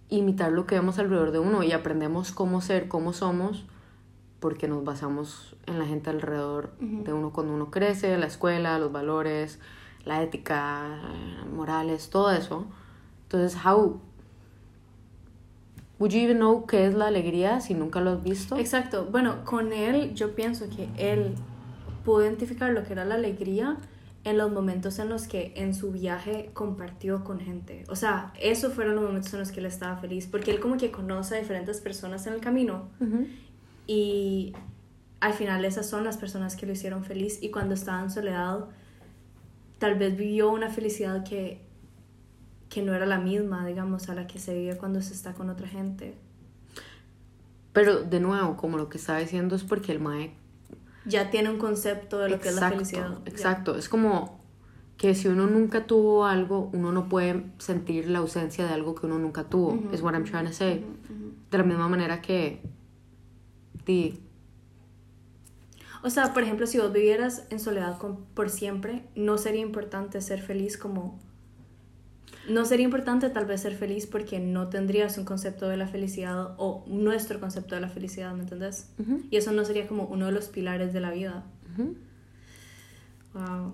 [0.08, 3.66] imitar lo que vemos alrededor de uno y aprendemos cómo ser, cómo somos,
[4.38, 7.02] porque nos basamos en la gente alrededor Ujú.
[7.04, 9.58] de uno cuando uno crece, la escuela, los valores,
[10.04, 11.00] la ética,
[11.52, 12.66] morales, todo eso.
[13.24, 14.00] Entonces, how
[15.98, 18.56] would you even know qué es la alegría si nunca lo has visto?
[18.58, 19.06] Exacto.
[19.10, 21.34] Bueno, con él yo pienso que él
[22.04, 23.76] pudo identificar lo que era la alegría
[24.24, 27.84] en los momentos en los que en su viaje compartió con gente.
[27.88, 30.76] O sea, esos fueron los momentos en los que él estaba feliz, porque él como
[30.76, 33.26] que conoce a diferentes personas en el camino Ujú.
[33.86, 34.52] y
[35.20, 38.66] al final esas son las personas que lo hicieron feliz y cuando estaba en soledad
[39.78, 41.60] tal vez vivió una felicidad que,
[42.68, 45.50] que no era la misma, digamos, a la que se vive cuando se está con
[45.50, 46.14] otra gente.
[47.72, 50.32] Pero de nuevo, como lo que estaba diciendo es porque el mae
[51.04, 53.18] Ya tiene un concepto de lo que es la felicidad.
[53.24, 53.30] Ya.
[53.30, 54.40] Exacto, es como
[54.96, 59.06] que si uno nunca tuvo algo, uno no puede sentir la ausencia de algo que
[59.06, 59.78] uno nunca tuvo.
[59.92, 60.84] Es what I'm trying to say.
[61.50, 62.62] De la misma manera que
[63.84, 64.18] di,
[66.02, 70.20] O sea, por ejemplo, si vos vivieras en soledad con- por siempre, no sería importante
[70.20, 71.18] ser feliz como...
[72.48, 76.54] No sería importante tal vez ser feliz porque no tendrías un concepto de la felicidad
[76.58, 78.90] o nuestro concepto de la felicidad, ¿me entendés?
[79.30, 81.44] Y eso no sería como uno de los pilares de la vida.
[81.72, 81.96] ujú,
[83.34, 83.72] Wow.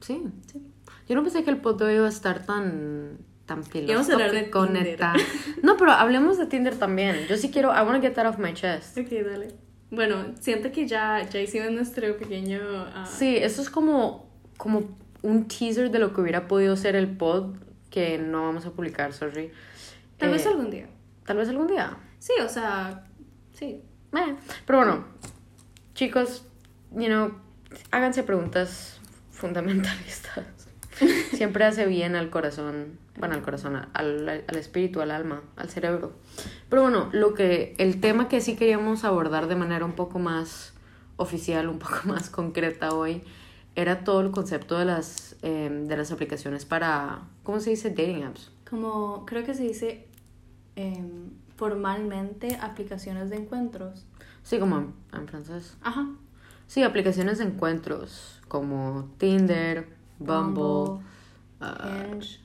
[0.00, 0.22] sí.
[0.52, 0.60] Sí.
[1.08, 5.14] Yo no pensé que el podcast iba a estar tan tan de filosófico, neta.
[5.62, 7.16] No, pero hablemos de Tinder también.
[7.28, 8.98] Yo sí quiero, I want to get that off my chest.
[8.98, 9.48] Ok, dale.
[9.90, 12.60] Bueno, siento que ya, ya hicimos nuestro pequeño...
[12.62, 14.28] ah, Sí, eso es como,
[14.58, 14.82] como
[15.22, 17.54] un teaser de lo que hubiera podido ser el pod
[17.90, 19.50] que no vamos a publicar, sorry.
[20.18, 20.88] Tal vez Eh, algún día.
[21.24, 21.96] Tal vez algún día.
[22.18, 23.04] Sí, o sea,
[23.52, 23.82] sí.
[24.12, 25.04] Eh, Pero bueno,
[25.94, 26.44] chicos,
[26.92, 27.32] you know,
[27.90, 30.44] háganse preguntas fundamentalistas.
[31.32, 36.12] Siempre hace bien al corazón, bueno, al corazón, al, al espíritu, al alma, al cerebro.
[36.68, 40.72] Pero bueno, lo que, el tema que sí queríamos abordar de manera un poco más
[41.16, 43.22] oficial, un poco más concreta hoy,
[43.76, 47.88] era todo el concepto de las, eh, de las aplicaciones para, ¿cómo se dice?
[47.88, 48.50] Dating apps.
[48.68, 50.06] Como, creo que se dice
[50.76, 54.04] em, formalmente aplicaciones de encuentros.
[54.42, 55.78] Sí, como en, en francés.
[55.80, 56.10] Ajá.
[56.66, 61.02] Sí, aplicaciones de encuentros como Tinder, Bumble,
[61.58, 62.38] Ah, Hinge.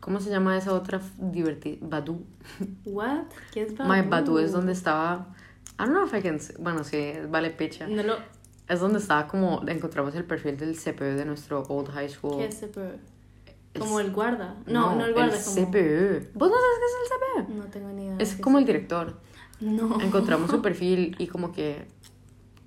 [0.00, 1.78] ¿Cómo se llama esa otra divertida?
[1.80, 2.26] Badu.
[2.84, 3.24] What?
[3.54, 3.90] ¿Qué es Badoo?
[4.02, 5.34] My Badu es donde estaba.
[5.78, 6.38] I don't know if I can.
[6.58, 7.88] Bueno, sí, vale picha.
[7.88, 8.16] No lo...
[8.68, 9.66] Es donde estaba como.
[9.66, 12.36] Encontramos el perfil del CPU de nuestro old high school.
[12.36, 13.13] ¿Qué es CPU?
[13.74, 14.54] Es- Como el guarda.
[14.66, 15.36] No, no, el guarda.
[15.44, 15.56] como...
[15.56, 16.28] CPU.
[16.34, 17.54] ¿Vos no sabes qué es el CPU?
[17.58, 18.16] No tengo ni idea.
[18.20, 19.18] Es como el director.
[19.60, 20.00] No.
[20.00, 21.86] Encontramos su perfil y como que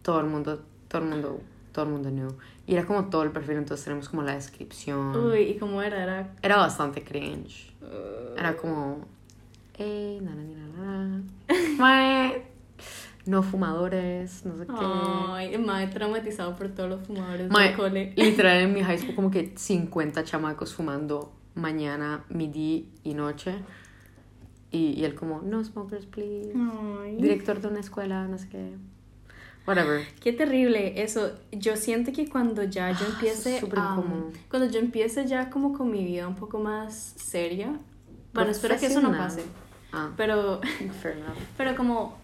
[0.02, 1.40] todo el mundo, todo el mundo,
[1.72, 2.36] todo el mundo knew.
[2.66, 5.16] Y era como todo el perfil, entonces tenemos como la descripción.
[5.16, 6.04] Uy, ¿y cómo era?
[6.04, 6.34] Era...
[6.42, 7.74] Era bastante cringe.
[7.82, 9.06] uh, Era como,
[9.78, 11.24] eh, na, na, na,
[13.28, 14.74] no fumadores, no sé qué.
[15.30, 18.14] Ay, mae, traumatizado por todos los fumadores Mae, del cole.
[18.18, 23.56] literal en mi high school como que 50 chamacos fumando mañana, midi y noche.
[24.72, 26.52] Y, y él como, no smokers, please.
[27.02, 27.16] Ay.
[27.22, 28.74] Director de una escuela, no sé qué.
[29.66, 30.06] Whatever.
[30.22, 31.32] Qué terrible eso.
[31.52, 34.32] Yo siento que cuando ya yo Ah, empiece súper a- incómodo.
[34.50, 37.78] cuando yo empiece ya como con mi vida un poco más seria.
[38.34, 39.44] Bueno, espero que eso no pase.
[39.92, 40.62] Ah, Pero
[41.02, 41.38] fair enough.
[41.58, 42.18] pero como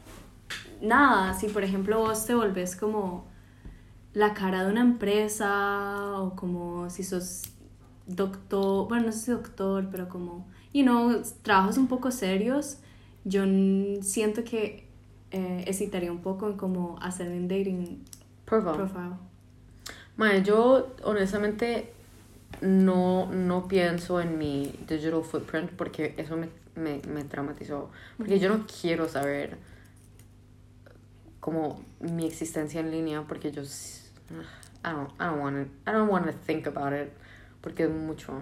[0.84, 3.26] nada, si por ejemplo vos te volvés como
[4.14, 7.44] la cara de una empresa o como si sos
[8.08, 12.78] doctor, bueno, no sé si doctor, pero como, you know, trabajos un poco serios,
[13.24, 13.44] yo
[14.02, 14.88] siento que
[15.32, 18.04] eh, hesitaría un poco en como hacer un dating
[18.46, 18.74] Profile.
[18.74, 19.16] profile.
[20.18, 21.92] Mae, yo honestamente
[22.62, 27.90] no, no pienso en mi digital footprint porque eso me, me, me traumatizó.
[28.18, 29.58] Porque yo no quiero saber
[31.44, 34.10] como mi existencia en línea porque yo s-
[34.86, 37.10] I don't, I don't want I don't want to think about it
[37.60, 38.42] porque es mucho.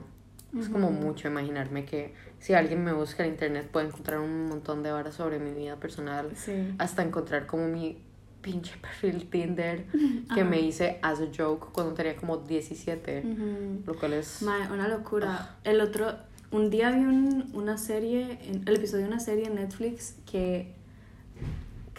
[0.59, 4.83] Es como mucho imaginarme que si alguien me busca en internet puede encontrar un montón
[4.83, 6.75] de horas sobre mi vida personal Sí.
[6.77, 7.97] hasta encontrar como mi
[8.41, 9.85] pinche perfil Tinder
[10.35, 13.83] que me hice as a joke cuando tenía como 17, Ujú.
[13.85, 14.41] lo cual es...
[14.41, 15.55] Una locura.
[15.63, 16.17] El otro,
[16.51, 20.75] un día vi un- una serie, en- el episodio de una serie en Netflix que,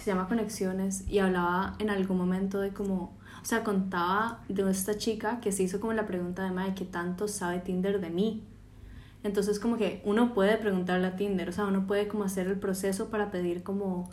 [0.02, 4.68] que se llama Conexiones y hablaba en algún momento de como, o sea, contaba de
[4.68, 8.10] esta chica que se hizo como la pregunta de, mae, ¿qué tanto sabe Tinder de
[8.10, 8.42] mí?
[9.22, 12.58] Entonces como que uno puede preguntarle a Tinder, o sea, uno puede como hacer el
[12.58, 14.10] proceso para pedir como...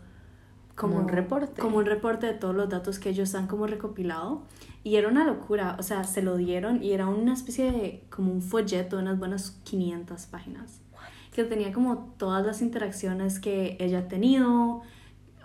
[0.75, 1.59] Como un reporte.
[1.59, 4.43] Como un reporte de todos los datos que ellos han como recopilado.
[4.83, 8.31] Y era una locura, o sea, se lo dieron y era una especie de, como
[8.31, 10.81] un folleto de unas buenas 500 páginas.
[11.33, 14.83] Que tenía como todas las interacciones que ella ha tenido.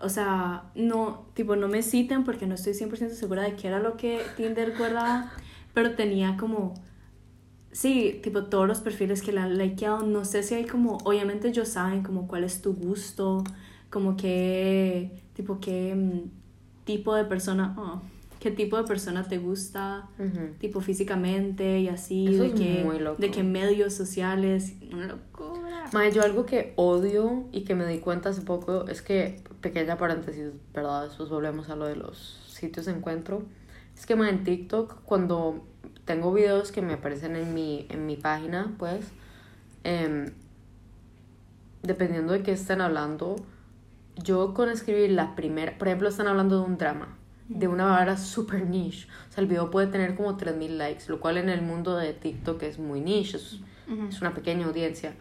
[0.04, 3.80] O sea, no, tipo, no me citen porque no estoy 100% segura de qué era
[3.80, 5.32] lo que Tinder guardaba,
[5.72, 6.74] pero tenía como,
[7.72, 10.02] sí, tipo, todos los perfiles que le han likeado.
[10.02, 13.44] No sé si hay como, obviamente ellos saben como cuál es tu gusto,
[13.90, 16.30] como qué, tipo, qué mm,
[16.84, 18.02] tipo de persona, oh,
[18.44, 20.06] qué tipo de persona te gusta
[20.58, 23.18] tipo físicamente y así, Eso de es muy loco.
[23.18, 25.86] de que medios sociales, una locura.
[25.94, 29.96] Mae, yo algo que odio y que me di cuenta hace poco es que, pequeña
[29.96, 31.04] paréntesis, ¿verdad?
[31.06, 33.44] Después volvemos a lo de los sitios de encuentro.
[33.96, 35.64] Es que mae, en TikTok, cuando
[36.04, 39.06] tengo videos que me aparecen en mi, en mi página, pues,
[39.84, 40.34] em,
[41.82, 43.36] dependiendo de qué estén hablando,
[44.22, 47.16] yo con escribir la primera, por ejemplo, están hablando de un drama,
[47.48, 49.06] de una vara super niche.
[49.28, 52.12] O sea, el video puede tener como 3000 likes, lo cual en el mundo de
[52.14, 53.60] TikTok es muy niche, es,
[54.08, 55.14] es una pequeña audiencia.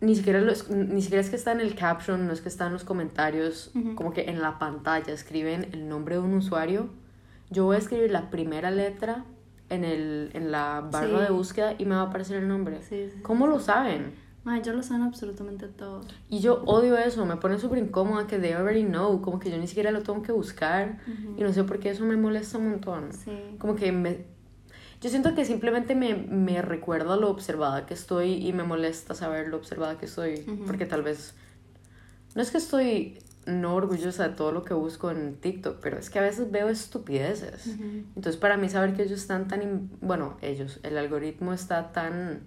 [0.00, 2.48] Ni siquiera, lo es- ni siquiera es que está en el caption, no es que
[2.48, 3.94] está en los comentarios, Ujú.
[3.94, 6.90] como que en la pantalla escriben el nombre de un usuario.
[7.50, 9.24] Yo voy a escribir la primera letra
[9.70, 11.24] en, el, en la barra Sí.
[11.24, 12.82] de búsqueda y me va a aparecer el nombre.
[12.82, 14.12] Sí, sí, ¿Cómo lo saben?
[14.46, 16.02] Ay, yo lo saben absolutamente todo.
[16.28, 19.56] Y yo odio eso, me pone súper incómoda que they already know, como que yo
[19.56, 20.98] ni siquiera lo tengo que buscar
[21.36, 23.12] y no sé por qué eso me molesta un montón.
[23.12, 23.56] Sí.
[23.58, 24.26] Como que me...
[25.00, 29.48] Yo siento que simplemente me, me recuerda lo observada que estoy y me molesta saber
[29.48, 30.64] lo observada que estoy, Ujú.
[30.66, 31.34] porque tal vez...
[32.34, 36.08] No es que estoy no orgullosa de todo lo que busco en TikTok, pero es
[36.10, 37.66] que a veces veo estupideces.
[37.66, 37.82] Ujú.
[38.16, 39.62] Entonces para mí saber que ellos están tan...
[39.62, 42.40] in- Bueno, ellos, el algoritmo está tan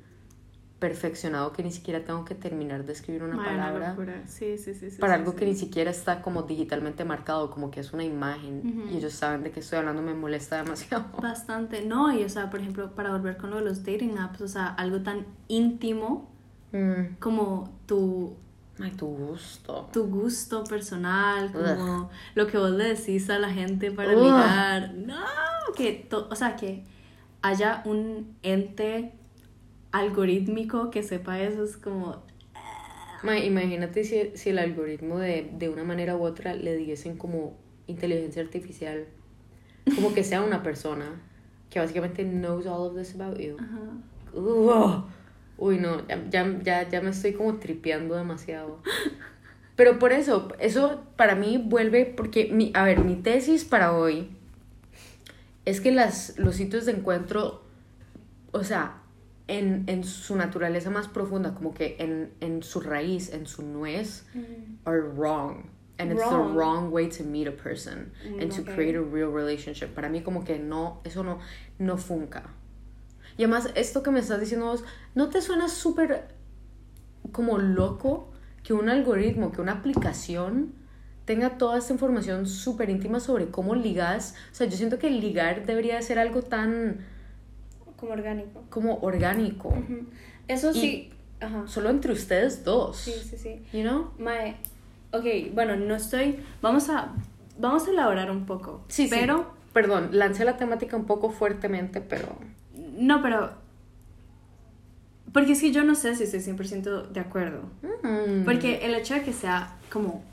[0.80, 4.22] perfeccionado que ni siquiera tengo que terminar de escribir una palabra locura.
[4.28, 4.92] Sí, sí, sí.
[4.92, 8.90] sí, para algo que ni siquiera está como digitalmente marcado, como que es una imagen
[8.92, 11.06] y ellos saben de qué estoy hablando, me molesta demasiado.
[11.22, 11.84] Bastante.
[11.84, 14.48] No, y o sea, por ejemplo, para volver con lo de los dating apps, o
[14.48, 16.30] sea, algo tan íntimo
[16.74, 17.16] Mm.
[17.20, 18.36] como tu
[18.80, 19.88] Ay, tu gusto.
[19.94, 24.22] tu gusto personal, como lo que vos le decís a la gente para Ugh.
[24.24, 24.94] ligar.
[24.94, 25.16] No,
[25.78, 26.84] que, to- o sea, que
[27.42, 29.14] haya un ente
[30.00, 32.24] algorítmico que sepa eso es como...
[33.24, 37.58] Ma, imagínate si, si el algoritmo de, de una manera u otra le diesen como
[37.88, 39.06] inteligencia artificial,
[39.96, 41.22] como que sea una persona
[41.70, 43.58] que básicamente knows all of this about you.
[44.34, 45.04] Uh,
[45.58, 48.80] uy, no, ya, ya, ya, ya me estoy como tripeando demasiado.
[49.76, 54.30] Pero por eso, eso para mí vuelve, porque, mi, a ver, mi tesis para hoy
[55.66, 57.64] es que las, los sitios de encuentro,
[58.52, 59.02] o sea,
[59.48, 64.26] en, en su naturaleza más profunda, como que en, en su raíz, en su nuez,
[64.86, 65.70] are wrong.
[66.00, 66.92] And it's the Wrong.
[66.92, 68.76] way to meet a person and to Mm, ok.
[68.76, 69.88] create a real relationship.
[69.96, 71.40] Para mí como que no, eso no,
[71.80, 72.44] no funca.
[73.36, 74.84] Y además, esto que me estás diciendo vos,
[75.16, 76.28] ¿no te suena súper
[77.32, 78.30] como loco
[78.64, 80.74] que un algoritmo, que una aplicación
[81.26, 84.36] tenga toda esta información súper íntima sobre cómo ligas?
[84.52, 87.00] O sea, yo siento que ligar debería de ser algo tan
[87.98, 88.64] Como orgánico.
[88.70, 89.74] como orgánico.
[90.48, 91.10] Eso Y- sí.
[91.40, 91.68] Ajá.
[91.68, 92.98] Solo entre ustedes dos.
[92.98, 93.62] Sí, sí, sí.
[93.72, 94.12] You know?
[94.18, 94.56] Mae,
[95.12, 96.40] ok, bueno, no estoy.
[96.62, 97.14] Vamos a.
[97.60, 98.84] Vamos a elaborar un poco.
[98.88, 99.44] Sí, pero, sí.
[99.74, 102.36] Perdón, lancé la temática un poco fuertemente, pero...
[102.98, 103.52] No, pero.
[105.34, 107.62] Porque es que yo no sé si estoy 100% de acuerdo.
[108.04, 108.44] Mm.
[108.46, 110.24] Porque el hecho de que sea como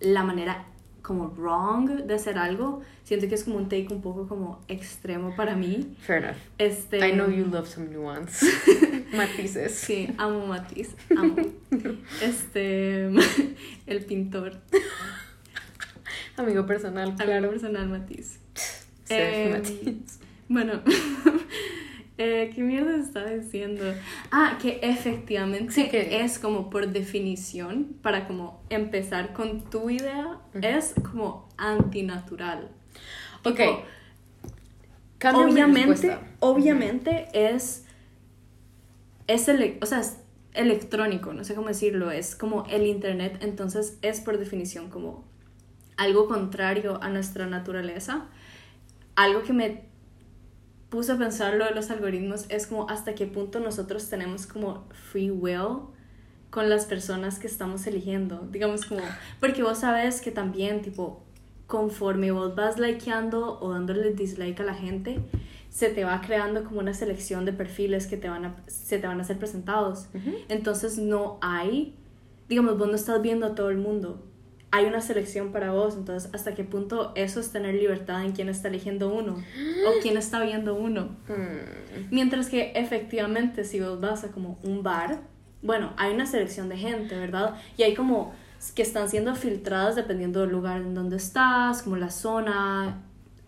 [0.00, 0.66] la manera
[1.02, 5.34] como wrong de hacer algo, siento que es como un take un poco como extremo
[5.36, 5.94] para mí.
[6.00, 6.36] Fair enough.
[6.58, 8.46] Este, I know you love some nuance.
[9.12, 9.74] Matices.
[9.74, 11.36] Sí, amo Matiz, amo.
[12.22, 13.10] Este,
[13.86, 14.60] el pintor,
[16.36, 17.50] Amigo personal, amigo claro.
[17.50, 18.38] personal Matiz.
[19.04, 20.18] Sergio Em, Matiz.
[20.48, 20.82] Bueno,
[22.24, 23.82] eh, ¿qué mierda estaba diciendo?
[24.30, 30.38] Ah, que efectivamente Sí, que- es como por definición, para como empezar con tu idea,
[30.60, 32.68] es como antinatural.
[33.44, 33.56] Ok.
[33.56, 33.84] Tipo,
[35.52, 36.08] obviamente,
[36.40, 37.84] obviamente es,
[39.26, 40.18] es ele- o sea, es
[40.54, 45.24] electrónico, no sé cómo decirlo, es como el internet, entonces es por definición como
[45.96, 48.26] algo contrario a nuestra naturaleza.
[49.14, 49.84] Algo que me
[50.92, 54.84] puso a pensar lo de los algoritmos es como hasta qué punto nosotros tenemos como
[55.10, 55.86] free will
[56.50, 58.46] con las personas que estamos eligiendo.
[58.52, 59.00] Digamos como,
[59.40, 61.24] porque vos sabes que también tipo
[61.66, 65.20] conforme vos vas likeando o dándole dislike a la gente,
[65.70, 69.06] se te va creando como una selección de perfiles que te van a, se te
[69.06, 70.08] van a ser presentados.
[70.50, 71.94] Entonces no hay,
[72.50, 74.22] digamos, vos no estás viendo a todo el mundo.
[74.72, 78.48] Hay una selección para vos, entonces hasta qué punto eso es tener libertad en quién
[78.48, 81.16] está eligiendo uno o quién está viendo uno.
[81.28, 82.08] Mm.
[82.10, 85.20] Mientras que efectivamente si vos vas a como un bar,
[85.62, 87.54] bueno, hay una selección de gente, ¿verdad?
[87.76, 88.34] Y hay como
[88.74, 93.02] que están siendo filtradas dependiendo del lugar en donde estás, como la zona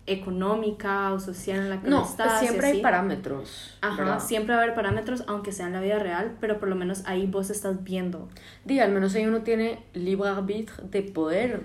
[0.07, 2.39] económica o social en la que No, estás.
[2.39, 3.77] siempre hay parámetros.
[3.81, 4.19] Ajá, ¿verdad?
[4.19, 7.03] siempre va a haber parámetros, aunque sea en la vida real, pero por lo menos
[7.05, 8.29] ahí vos estás viendo.
[8.65, 11.63] Di, al menos ahí uno tiene libre arbitre de poder,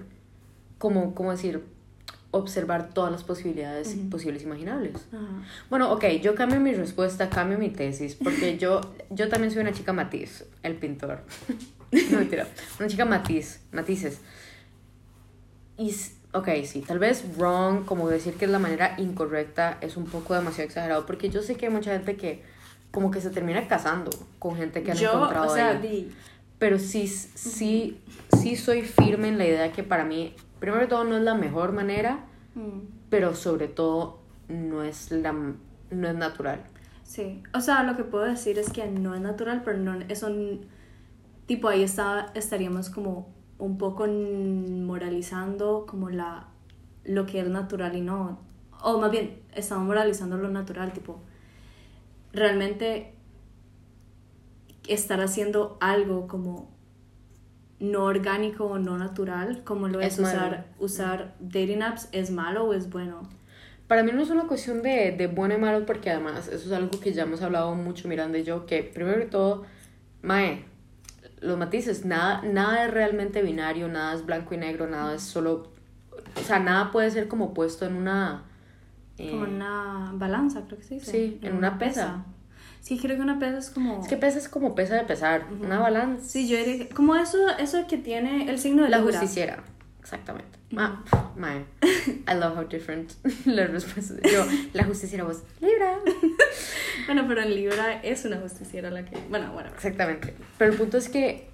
[0.78, 1.64] como, como decir,
[2.32, 5.06] observar todas las posibilidades posibles e imaginables.
[5.12, 5.26] Ajá.
[5.68, 9.72] Bueno, ok, yo cambio mi respuesta, cambio mi tesis, porque yo, yo también soy una
[9.72, 11.22] chica matiz, el pintor.
[11.92, 12.46] No, mentira,
[12.78, 14.20] una chica matiz, matices.
[15.76, 15.92] Y,
[16.32, 20.34] ok, sí, tal vez wrong, como decir que es la manera incorrecta, es un poco
[20.34, 22.42] demasiado exagerado, porque yo sé que hay mucha gente que
[22.90, 26.10] como que se termina casando con gente que han Yo, encontrado o sea, di,
[26.58, 28.00] Pero sí, sí,
[28.36, 31.34] sí soy firme en la idea que para mí, primero de todo, no es la
[31.34, 36.62] mejor manera, mm, pero sobre todo no es, la, no es natural.
[37.04, 37.42] sí.
[37.54, 40.28] O sea, lo que puedo decir es que no es natural, pero no, eso,
[41.46, 43.28] tipo, ahí está, estaríamos como
[43.60, 46.48] un poco moralizando como la,
[47.04, 48.40] lo que es natural y no.
[48.82, 51.20] O más bien, estamos moralizando lo natural, tipo,
[52.32, 53.14] realmente
[54.88, 56.70] estar haciendo algo como
[57.78, 62.64] no orgánico o no natural, como lo es, Es usar, usar dating apps, ¿es malo
[62.64, 63.22] o es bueno?
[63.86, 66.72] Para mí no es una cuestión de, de bueno y malo, porque además eso es
[66.72, 69.64] algo que ya hemos hablado mucho Miranda y yo, que primero de todo,
[70.22, 70.64] Mae,
[71.40, 75.72] los matices, nada, nada es realmente binario, nada es blanco y negro, nada es solo,
[76.36, 78.44] o sea, nada puede ser como puesto en una...
[79.18, 81.10] eh, Como una balanza, creo que se dice.
[81.10, 82.24] Sí, en una pesa.
[82.80, 84.00] Sí, creo que una pesa es como...
[84.02, 86.24] Es que pesa es como pesa de pesar, una balanza.
[86.26, 89.12] Sí, yo diría Como eso, eso que tiene el signo de La Libra.
[89.18, 89.62] justiciera,
[90.00, 90.58] exactamente.
[90.70, 91.04] Ma,
[91.36, 93.12] mae, I love how different
[93.44, 94.18] las respuestas.
[94.32, 95.98] Yo, la justiciera vos, Libra.
[97.06, 99.16] Bueno, pero en Libra es una justiciera la que...
[99.28, 99.70] Bueno, bueno.
[99.74, 100.34] Exactamente.
[100.58, 101.48] Pero el punto es que,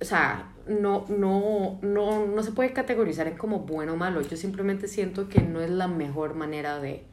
[0.00, 4.20] o sea, no, no, no, no se puede categorizar en como bueno o malo.
[4.22, 7.04] Yo simplemente siento que no es la mejor manera de,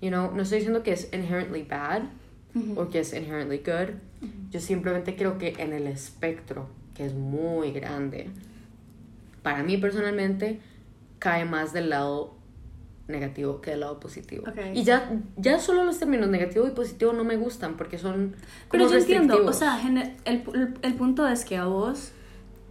[0.00, 2.02] you know, no estoy diciendo que es inherently bad
[2.76, 3.94] o que es inherently good.
[4.50, 8.30] Yo simplemente creo que en el espectro, que es muy grande,
[9.42, 10.60] para mí personalmente
[11.18, 12.35] cae más del lado
[13.08, 14.44] negativo que del lado positivo.
[14.74, 18.34] Y ya, ya solo los términos negativo y positivo no me gustan porque son
[18.68, 22.12] como Pero yo entiendo, o sea, el, el, el punto es que a vos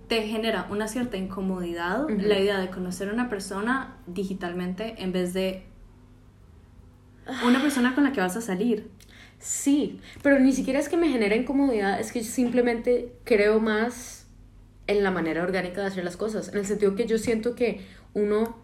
[0.07, 5.33] te genera una cierta incomodidad la idea de conocer a una persona digitalmente en vez
[5.33, 5.63] de
[7.43, 8.89] una persona con la que vas a salir.
[9.39, 14.27] Sí, pero ni siquiera es que me genere incomodidad, es que yo simplemente creo más
[14.87, 17.81] en la manera orgánica de hacer las cosas, en el sentido que yo siento que
[18.13, 18.63] uno...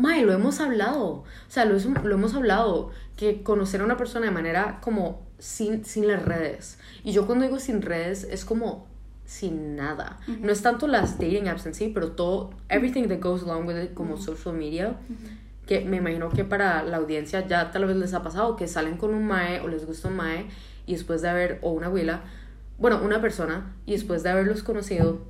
[0.00, 4.26] Mae, lo hemos hablado, o sea, lo, lo hemos hablado, que conocer a una persona
[4.26, 6.78] de manera como sin, sin las redes.
[7.02, 8.86] Y yo cuando digo sin redes es como
[9.24, 10.20] sin nada.
[10.40, 13.76] No es tanto las dating apps en sí, pero todo, everything that goes along with
[13.76, 14.96] it, como social media,
[15.66, 18.98] que me imagino que para la audiencia ya tal vez les ha pasado que salen
[18.98, 20.46] con un mae o les gusta un mae
[20.86, 22.22] y después de haber, o una abuela,
[22.78, 25.26] bueno, una persona, y después de haberlos conocido,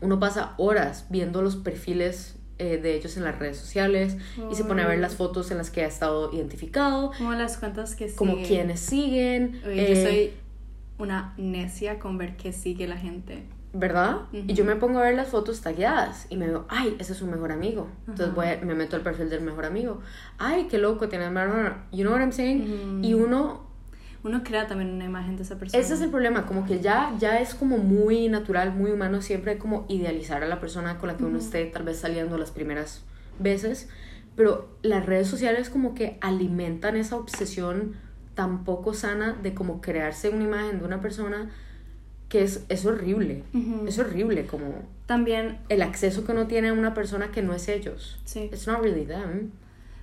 [0.00, 4.16] uno pasa horas viendo los perfiles eh, de ellos en las redes sociales
[4.50, 7.56] y se pone a ver las fotos en las que ha estado identificado, Como las
[7.58, 8.46] cuentas que como siguen.
[8.46, 10.32] quienes siguen, Oye, eh, yo soy
[10.98, 13.42] una necia con ver qué sigue la gente.
[13.76, 14.18] ¿verdad?
[14.32, 14.44] Ujú.
[14.46, 17.18] Y yo me pongo a ver las fotos tagueadas y me veo, ay, ese es
[17.18, 17.88] su mejor amigo.
[18.06, 18.34] Entonces Ajá.
[18.36, 20.00] voy a- me meto al perfil del mejor amigo.
[20.38, 22.62] Ay, qué loco, tiene mejor You know what I'm saying?
[22.62, 23.04] Ujú.
[23.04, 23.66] Y uno
[24.24, 25.80] Uno crea también una imagen de esa persona.
[25.82, 29.58] Ese es el problema, como que ya, ya es como muy natural, muy humano siempre
[29.58, 33.02] como idealizar a la persona con la que uno esté tal vez saliendo las primeras
[33.38, 33.88] veces,
[34.34, 37.94] pero las redes sociales como que alimentan esa obsesión
[38.34, 41.50] tan poco sana de como crearse una imagen de una persona
[42.30, 43.86] que es, es horrible, Ujú.
[43.86, 44.64] es horrible como
[45.06, 48.18] También, el acceso que uno tiene a una persona que no es ellos.
[48.24, 48.48] sí.
[48.50, 49.50] It's not really them.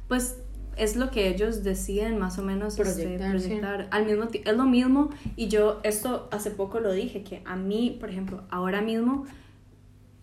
[0.08, 0.38] pues
[0.78, 3.60] es lo que ellos deciden más o menos este, Proyectar, sí.
[3.92, 7.98] Al mismo es lo mismo y yo esto hace poco lo dije que a mí,
[8.00, 9.26] por ejemplo, ahora mismo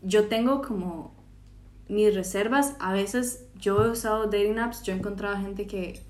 [0.02, 1.14] yo tengo como
[1.88, 2.76] mis reservas.
[2.80, 6.00] A veces yo he usado dating apps, yo he encontrado gente que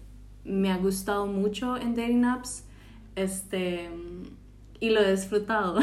[0.44, 2.64] me ha gustado mucho en dating apps,
[3.16, 3.90] este
[4.80, 5.80] y lo he disfrutado.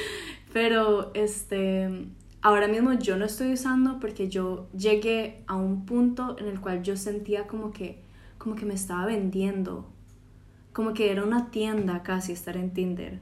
[0.52, 2.06] Pero este
[2.48, 6.82] ahora mismo yo no estoy usando porque yo llegué a un punto en el cual
[6.82, 8.02] yo sentía como que
[8.38, 9.84] como que me estaba vendiendo.
[10.72, 13.18] Como que era una tienda casi estar en Tinder.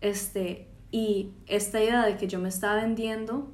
[0.00, 3.50] Este, y esta idea de que yo me estaba vendiendo,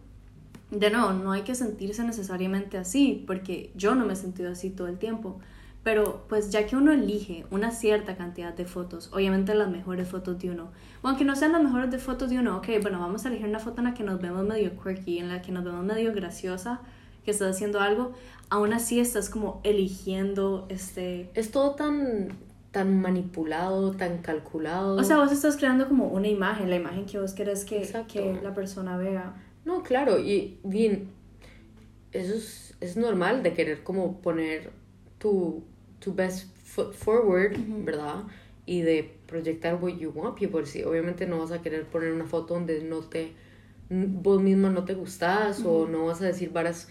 [0.71, 4.69] de no, no hay que sentirse necesariamente así, porque yo no me he sentido así
[4.69, 5.41] todo el tiempo.
[5.83, 10.39] Pero pues ya que uno elige una cierta cantidad de fotos, obviamente las mejores fotos
[10.39, 10.71] de uno,
[11.03, 13.49] o aunque no sean las mejores de fotos de uno, ok, bueno, vamos a elegir
[13.49, 16.13] una foto en la que nos vemos medio quirky, en la que nos vemos medio
[16.13, 16.81] graciosa,
[17.25, 18.13] que estás haciendo algo,
[18.51, 21.31] aún así estás como eligiendo este...
[21.35, 22.29] Es todo tan,
[22.73, 24.97] tan manipulado, tan calculado.
[24.97, 28.13] O sea, vos estás creando como una imagen, la imagen que vos querés que, Exacto.
[28.13, 29.35] que la persona vea.
[29.65, 31.09] No, claro, y bien,
[32.13, 34.73] eso es, es normal de querer como poner
[35.19, 35.65] tu,
[36.01, 38.25] tu best foot forward, ¿verdad?
[38.67, 40.67] Y de proyectar what you want people.
[40.67, 43.35] Sí, obviamente no vas a querer poner una foto donde no te,
[43.91, 46.91] vos misma no te gustás o no vas a decir varas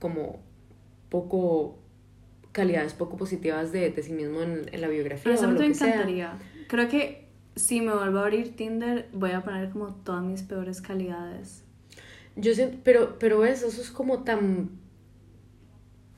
[0.00, 0.40] como
[1.10, 1.78] poco
[2.52, 5.68] calidades poco positivas de, de sí mismo en, en la biografía o lo Honestamente me
[5.68, 6.14] que sea.
[6.14, 6.38] encantaría.
[6.66, 10.80] Creo que si me vuelvo a abrir Tinder, voy a poner como todas mis peores
[10.80, 11.64] calidades.
[12.36, 14.70] Yo siento, pero, pero ves, eso es como tan...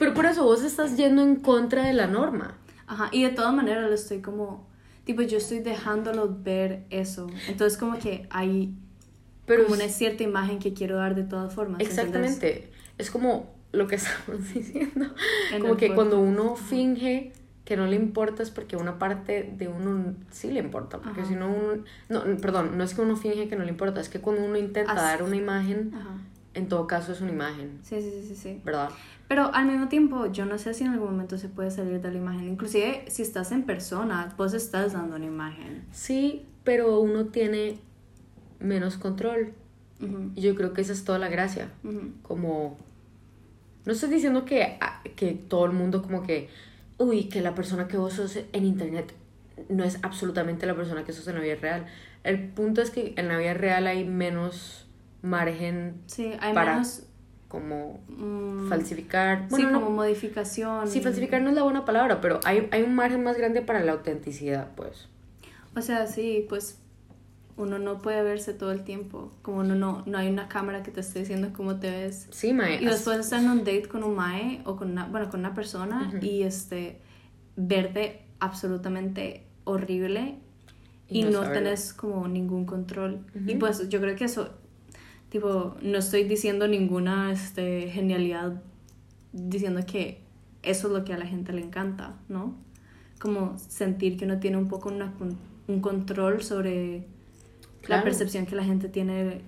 [0.01, 2.57] Pero por eso vos estás yendo en contra de la norma.
[2.88, 4.66] Ajá, y de todas maneras lo estoy como,
[5.05, 7.28] tipo, yo estoy dejándolo ver eso.
[7.46, 8.74] Entonces como que hay
[9.46, 11.80] Pero como una cierta imagen que quiero dar de todas formas.
[11.80, 11.98] ¿entendés?
[11.98, 12.72] Exactamente.
[12.98, 15.07] Es como lo que estamos diciendo.
[15.53, 15.94] En como que podcast.
[15.94, 17.32] cuando uno finge
[17.64, 20.98] que no le importa es porque una parte de uno sí le importa.
[20.98, 21.28] Porque Ajá.
[21.28, 21.84] si no, uno...
[22.09, 24.57] No, perdón, no es que uno finge que no le importa, es que cuando uno
[24.57, 26.16] intenta Así- dar una imagen, Ajá.
[26.55, 28.61] en todo caso es una imagen, Sí, sí, sí, sí, sí.
[28.64, 28.90] ¿verdad?
[29.31, 32.11] Pero al mismo tiempo, yo no sé si en algún momento se puede salir de
[32.11, 32.49] la imagen.
[32.49, 35.85] Inclusive, si estás en persona, vos estás dando una imagen.
[35.93, 37.78] Sí, pero uno tiene
[38.59, 39.53] menos control.
[40.03, 41.70] Ujú, Y yo creo que esa es toda la gracia.
[41.85, 42.11] ujú.
[42.22, 42.76] como
[43.87, 46.49] no estoy diciendo que, ah, que todo el mundo como que
[46.99, 49.14] uy que la persona que vos sos en internet
[49.68, 51.87] no es absolutamente la persona que sos en la vida real
[52.24, 54.87] el punto es que en la vida real hay menos
[55.22, 57.05] margen Sí, hay para menos...
[57.51, 60.88] como mm, falsificar sí, bueno no- como modificación.
[60.88, 63.80] sí falsificar no es la buena palabra pero hay, hay un margen más grande para
[63.84, 65.09] la autenticidad pues
[65.76, 66.78] O sea, sí, pues
[67.57, 69.30] uno no puede verse todo el tiempo.
[69.42, 72.26] Como uno no, no hay una cámara que te esté diciendo cómo te ves.
[72.30, 75.28] sí mae Y después estar en un date con un mae o con una, bueno,
[75.30, 77.01] con una persona y este
[77.57, 80.36] verte absolutamente horrible
[81.09, 83.20] Y y, no no, tenés como ningún control.
[83.46, 83.59] Y Ujú.
[83.59, 84.55] pues yo creo que eso,
[85.31, 88.62] tipo, no estoy diciendo ninguna este, genialidad
[89.33, 90.20] diciendo que
[90.62, 92.55] eso es lo que a la gente le encanta, ¿no?
[93.18, 95.14] Como sentir que uno tiene un poco una,
[95.68, 97.07] un control sobre
[97.89, 99.43] la percepción que la gente tiene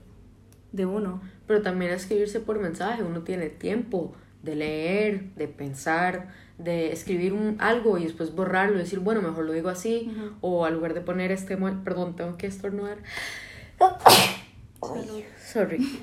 [0.73, 1.21] de uno.
[1.47, 6.29] Pero también escribirse por mensaje, uno tiene tiempo de leer, de pensar,
[6.59, 10.65] de escribir un, algo y después borrarlo y decir, bueno, mejor lo digo así, o
[10.65, 12.99] al lugar de poner este, perdón, tengo que estornudar.
[15.53, 16.01] Sorry.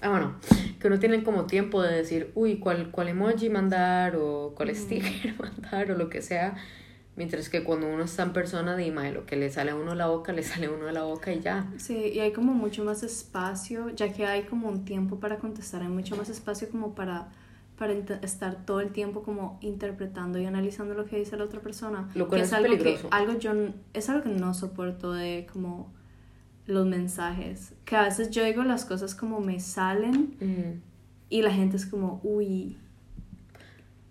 [0.00, 0.34] Ah, bueno,
[0.78, 5.34] que uno tiene como tiempo de decir, uy, ¿cuál, cuál emoji mandar o cuál sticker
[5.38, 6.56] mandar o lo que sea.
[7.16, 9.96] Mientras que cuando uno está en persona, dime, lo que le sale a uno de
[9.96, 11.72] la boca, le sale a uno de la boca y ya.
[11.78, 15.82] Sí, y hay como mucho más espacio, ya que hay como un tiempo para contestar,
[15.82, 17.28] hay mucho más espacio como para,
[17.78, 22.10] para estar todo el tiempo como interpretando y analizando lo que dice la otra persona.
[22.16, 23.52] Lo que es, algo que algo yo
[23.94, 25.93] es algo que no soporto de como
[26.66, 30.82] los mensajes, que a veces yo digo las cosas como me salen
[31.28, 32.78] y la gente es como, uy,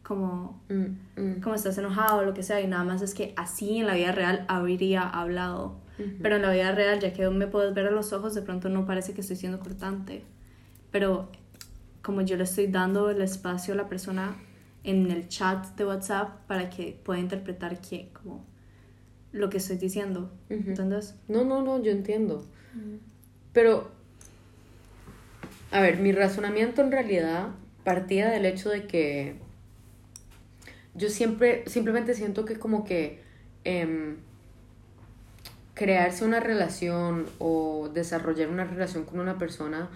[0.04, 1.42] como, mm, mm.
[1.42, 3.96] como estás enojado o lo que sea, y nada más es que así en la
[3.96, 5.82] vida real habría hablado.
[6.22, 8.68] Pero en la vida real, ya que me puedes ver a los ojos, de pronto
[8.68, 10.24] no parece que estoy siendo cortante.
[10.92, 11.30] Pero
[12.02, 14.36] como yo le estoy dando el espacio a la persona
[14.84, 18.44] en el chat de WhatsApp para que pueda interpretar que, como
[19.34, 20.32] lo que estoy diciendo.
[20.50, 21.16] ¿Entendés?
[21.28, 22.46] No, no, no, yo entiendo.
[23.52, 23.92] Pero,
[25.72, 27.50] a ver, mi razonamiento en realidad
[27.84, 29.36] partía del hecho de que
[30.96, 33.22] yo siempre, simplemente siento que como que
[33.64, 34.18] em,
[35.74, 39.90] crearse una relación o desarrollar una relación con una persona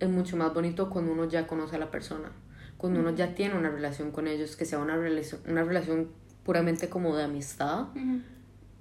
[0.00, 2.32] es mucho más bonito cuando uno ya conoce a la persona,
[2.76, 6.08] cuando uno ya tiene una relación con ellos, que sea una relación, una relación
[6.42, 7.88] puramente como de amistad.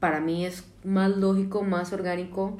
[0.01, 2.57] Para mí es más lógico, más orgánico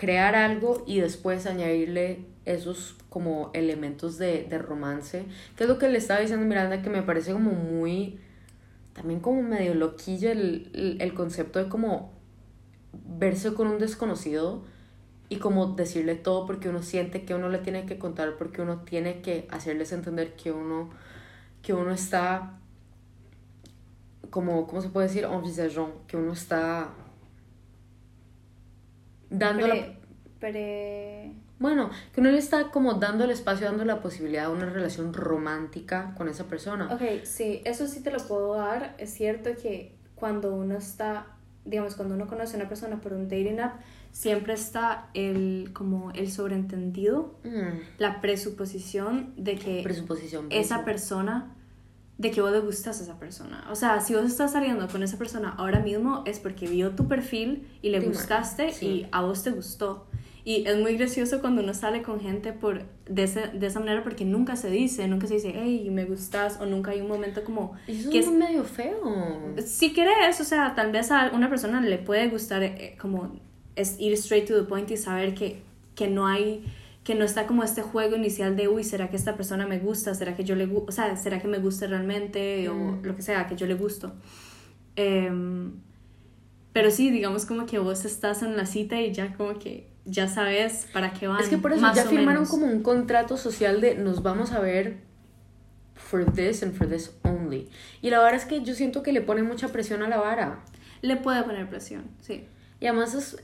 [0.00, 5.26] crear algo y después añadirle esos como elementos de, de romance,
[5.56, 8.18] que es lo que le estaba diciendo Miranda, que me parece como muy,
[8.94, 12.14] también como medio loquillo el, el, concepto de como
[13.18, 14.62] verse con un desconocido
[15.28, 18.78] y como decirle todo porque uno siente que uno le tiene que contar, porque uno
[18.84, 20.88] tiene que hacerles entender que uno,
[21.60, 22.59] que uno está
[24.30, 25.26] como, ¿cómo se puede decir?
[26.06, 26.90] que uno está
[29.28, 29.66] dando
[31.58, 35.12] Bueno, que uno le está como dando el espacio, dando la posibilidad de una relación
[35.12, 36.88] romántica con esa persona.
[36.92, 38.94] Ok, sí, eso sí te lo puedo dar.
[38.98, 41.26] Es cierto que cuando uno está,
[41.64, 43.80] digamos, cuando uno conoce a una persona por un dating app,
[44.12, 47.98] siempre está el como el sobreentendido, mm.
[47.98, 51.54] la presuposición de que presuposición, esa persona
[52.20, 53.66] de que vos le gustas a esa persona.
[53.70, 57.08] O sea, si vos estás saliendo con esa persona ahora mismo es porque vio tu
[57.08, 60.06] perfil y le gustaste y a vos te gustó.
[60.44, 64.26] Y es muy gracioso cuando uno sale con gente por, de, de esa manera porque
[64.26, 67.72] nunca se dice, nunca se dice, hey, me gustas, o nunca hay un momento como...
[67.86, 69.54] Eso que es medio feo.
[69.64, 73.32] Si quieres, o sea, tal vez a una persona le puede gustar eh, como
[73.76, 75.62] es ir straight to the point y saber que,
[75.94, 76.70] que no hay
[77.04, 80.14] que no está como este juego inicial de, uy, ¿será que esta persona me gusta?
[80.14, 82.68] ¿Será que yo le o sea, ¿será que me gusta realmente?
[82.68, 83.02] O mm.
[83.04, 84.12] lo que sea, que yo le gusto.
[84.96, 85.72] Em,
[86.72, 90.28] pero sí, digamos como que vos estás en la cita y ya como que ya
[90.28, 91.40] sabes para qué van.
[91.40, 94.98] Es que por eso ya firmaron como un contrato social de nos vamos a ver
[95.94, 97.68] for this and for this only.
[98.02, 100.60] Y la verdad es que yo siento que le pone mucha presión a la vara.
[101.02, 102.44] Le puede poner presión, sí.
[102.78, 103.36] Y además es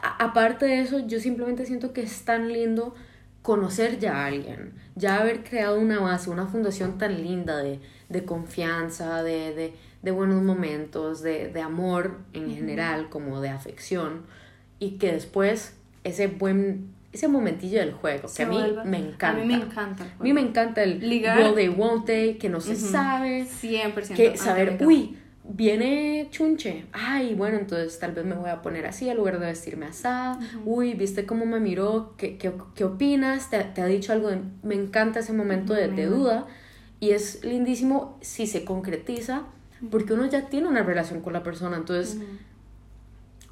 [0.00, 2.94] aparte de eso, yo simplemente siento que es tan lindo
[3.42, 8.24] conocer ya a alguien, ya haber creado una base, una fundación tan linda de, de
[8.24, 14.22] confianza, de, de, de, buenos momentos, de, de amor en general, como de afección,
[14.78, 15.74] y que después
[16.04, 19.28] ese buen ese momentillo del juego, que a mí me encanta.
[19.28, 20.04] A mí me encanta.
[20.18, 21.38] A mí me encanta el Ligar.
[21.38, 23.44] will they, won't they, que no se sabe.
[23.44, 24.14] 100%.
[24.14, 26.86] Que saber, uy, viene chunche.
[26.92, 30.38] Ay, bueno, entonces tal vez me voy a poner así al lugar de vestirme asada.
[30.64, 32.14] Uy, ¿viste cómo me miró?
[32.16, 33.50] ¿Qué, qué, qué opinas?
[33.50, 34.30] ¿Te, ¿Te, ha dicho algo?
[34.62, 36.46] Me encanta ese momento de, de, duda.
[37.00, 39.42] Y es lindísimo si se concretiza,
[39.90, 41.76] porque uno ya tiene una relación con la persona.
[41.76, 42.18] Entonces,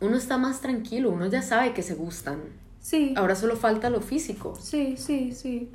[0.01, 2.41] uno está más tranquilo, uno ya sabe que se gustan.
[2.81, 3.13] Sí.
[3.17, 4.57] Ahora solo falta lo físico.
[4.61, 5.71] Sí, sí, sí.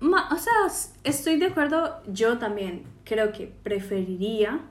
[0.00, 4.62] o sea, estoy de acuerdo, yo también creo que preferiría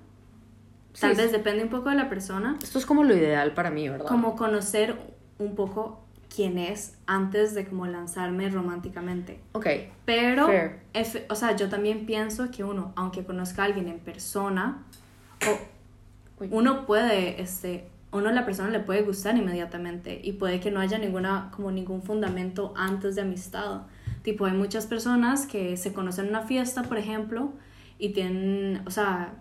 [1.00, 2.58] Tal vez depende un poco de la persona.
[2.62, 4.08] Esto es como lo ideal para mí, ¿verdad?
[4.08, 4.96] Como conocer
[5.38, 9.40] un poco quién es antes de como lanzarme románticamente.
[9.54, 9.68] Ok.
[10.06, 10.48] Pero,
[11.30, 14.84] o sea, yo también pienso que uno, aunque conozca a alguien en persona,
[15.48, 20.72] o uno puede, este, uno a la persona le puede gustar inmediatamente y puede que
[20.72, 23.84] no haya ninguna, como ningún fundamento antes de amistad.
[24.24, 27.54] Tipo, hay muchas personas que se conocen en una fiesta, por ejemplo,
[27.98, 29.34] y tienen, o sea,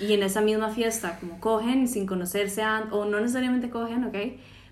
[0.00, 4.16] y en esa misma fiesta como cogen sin conocerse antes, o no necesariamente cogen, ¿ok?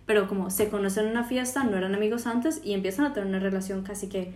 [0.06, 3.28] Pero como se conocen en una fiesta, no eran amigos antes y empiezan a tener
[3.28, 4.34] una relación casi que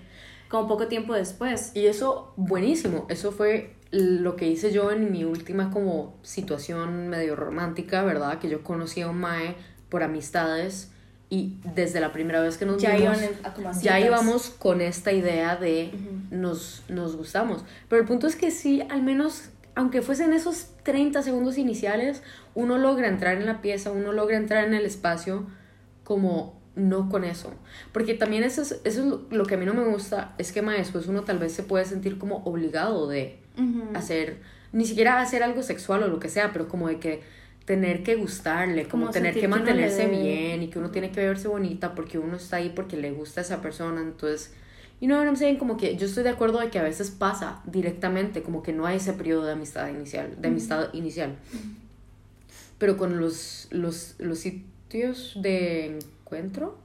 [0.49, 1.73] como poco tiempo después.
[1.75, 3.07] Y eso, buenísimo.
[3.09, 8.39] Eso fue lo que hice yo en mi última como situación medio romántica, ¿verdad?
[8.39, 9.57] Que yo conocí a un mae
[9.89, 10.91] por amistades
[11.31, 15.57] y desde la primera vez que nos Ya vimos, a ya íbamos con esta idea
[15.57, 15.91] de
[16.31, 17.65] nos, nos gustamos.
[17.89, 22.25] Pero el punto es que sí, al menos, aunque fuesen esos 30 segundos iniciales,
[22.57, 25.47] uno logra entrar en la pieza, uno logra entrar en el espacio
[26.03, 27.55] como no con eso.
[27.93, 30.63] Porque también eso es, eso es lo, que a mí no me gusta, es que
[30.63, 33.39] ma, después uno tal vez se puede sentir como obligado de
[33.95, 34.39] hacer,
[34.73, 37.23] ni siquiera hacer algo sexual o lo que sea, pero como de que
[37.65, 41.47] tener que gustarle, como, Como tener que mantenerse bien y que uno tiene que verse
[41.47, 44.53] bonita porque uno está ahí porque le gusta a esa persona, entonces,
[45.01, 47.11] you know what I'm saying, como que yo estoy de acuerdo de que a veces
[47.11, 51.37] pasa directamente, como que no hay ese periodo de amistad inicial, de amistad inicial.
[52.79, 56.79] Pero con los, los, los sitios de encuentro,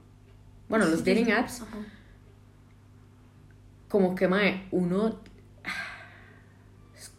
[0.68, 1.78] bueno, los dating apps, Ajá.
[3.88, 5.20] como que mae, uno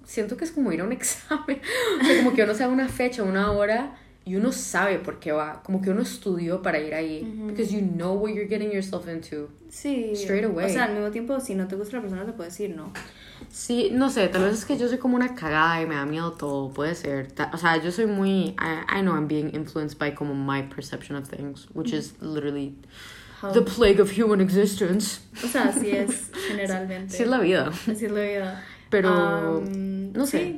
[0.06, 1.62] siento que es como ir a un examen
[2.02, 5.32] o sea, como que uno sabe una fecha una hora y uno sabe por qué
[5.32, 9.07] va como que uno estudió para ir ahí because you know what you're getting yourself
[9.07, 10.11] into Sí.
[10.13, 10.65] Straight away.
[10.65, 12.91] O sea, al mismo tiempo, si no te gusta la persona, te puedes decir no.
[13.49, 16.05] sí no sé tal vez es que yo soy como una cagada y me da
[16.05, 19.99] miedo todo puede ser o sea yo soy muy I, I know I'm being influenced
[19.99, 22.76] by como my perception of things which is literally
[23.41, 27.13] How- the plague of human existence O sea, así es generalmente.
[27.15, 28.63] sí es la vida Así es la vida.
[28.89, 30.57] pero Am, no sé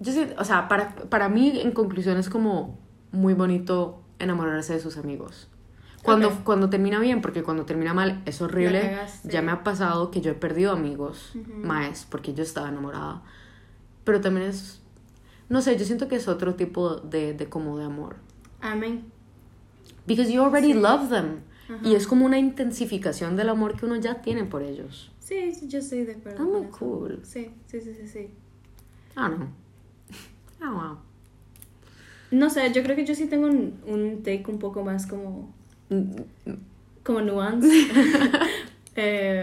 [0.00, 2.76] Yo sí, o sea, para, para mí, en conclusión, es como
[3.12, 5.48] muy bonito enamorarse de sus amigos.
[6.02, 8.96] Cuando, cuando termina bien, porque cuando termina mal es horrible.
[9.22, 11.32] Ya me ha pasado que yo he perdido amigos,
[11.62, 13.22] maes, porque yo estaba enamorada.
[14.04, 14.80] Pero también es,
[15.48, 18.16] no sé, yo siento que es otro tipo de, de como de amor.
[18.60, 19.04] Amén.
[20.06, 21.42] Because you already love them.
[21.84, 25.10] Y es como una intensificación del amor que uno ya tiene por ellos.
[25.20, 26.30] Sí, sí, yo estoy de acuerdo.
[26.30, 27.20] Está muy cool.
[27.22, 28.30] Sí, sí, sí, sí, sí.
[29.14, 29.46] Ah, no.
[30.64, 30.98] Ah, wow.
[32.32, 35.54] No sé, yo creo que yo sí tengo un, un take un poco más como,
[37.04, 37.68] como nuance.
[38.94, 39.42] Eh,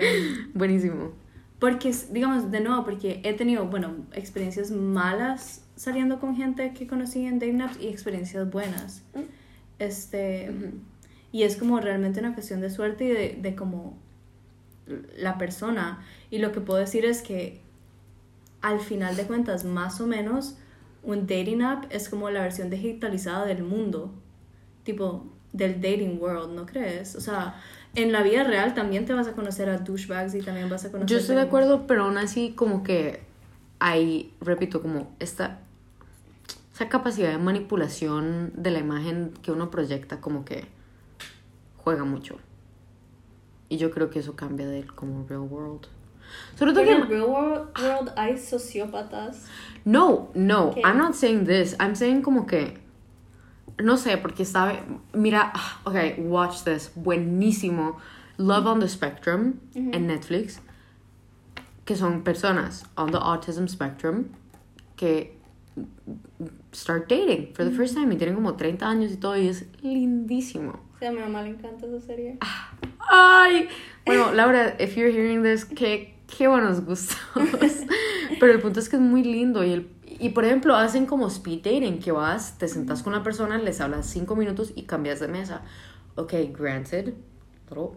[0.54, 1.12] Buenísimo.
[1.58, 7.26] porque, digamos, de nuevo, porque he tenido, bueno, experiencias malas saliendo con gente que conocí
[7.26, 9.02] en dating apps y experiencias buenas.
[9.80, 10.52] Este,
[11.32, 13.98] y es como realmente una cuestión de suerte y de, de como
[15.18, 16.06] la persona.
[16.30, 17.60] Y lo que puedo decir es que
[18.62, 20.60] al final de cuentas, más o menos,
[21.04, 24.14] un dating app es como la versión digitalizada del mundo.
[24.84, 27.16] Tipo, del dating world, ¿no crees?
[27.16, 27.56] O sea,
[27.96, 30.92] en la vida real también te vas a conocer a douchebags y también vas a
[30.92, 31.10] conocer...
[31.10, 33.22] Yo estoy de acuerdo, pero aún así como que
[33.80, 35.60] hay, repito, como esta,
[36.74, 40.66] esa capacidad de manipulación de la imagen que uno proyecta como que
[41.78, 42.38] juega mucho.
[43.70, 45.88] Y yo creo que eso cambia del como real world.
[46.56, 46.96] Sobre todo que...
[47.06, 49.46] real world, world hay sociópatas.
[49.86, 50.82] No, no, ¿Qué?
[50.84, 51.76] I'm not saying this.
[51.80, 52.78] I'm saying como que...
[53.82, 54.74] No sé, porque estaba...
[55.14, 56.92] Mira, ah, ok, watch this.
[56.96, 57.98] Buenísimo.
[58.38, 60.60] Love on the Spectrum en Netflix.
[61.86, 64.30] Que son personas on the autism spectrum
[64.96, 65.40] que
[66.72, 69.66] start dating for the first time y tienen como 30 años y todo y es
[69.82, 70.80] lindísimo.
[71.00, 72.38] Sea, a mi mamá le encanta esa serie.
[73.10, 73.70] Ay,
[74.06, 77.18] bueno, Laura, if you're hearing this, qué, qué buenos gustos.
[78.40, 81.28] Pero el punto es que es muy lindo y, el, y por ejemplo, hacen como
[81.28, 85.20] speed dating, que vas, te sentas con la persona, les hablas cinco minutos y cambias
[85.20, 85.62] de mesa.
[86.16, 87.14] Ok, granted,
[87.70, 87.92] little,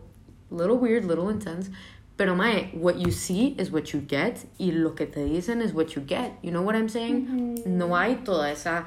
[0.50, 1.70] little weird, little intense,
[2.16, 5.74] pero mae, what you see is what you get y lo que te dicen es
[5.74, 6.32] what you get.
[6.42, 7.62] You know what I'm saying?
[7.66, 8.84] No hay toda esa,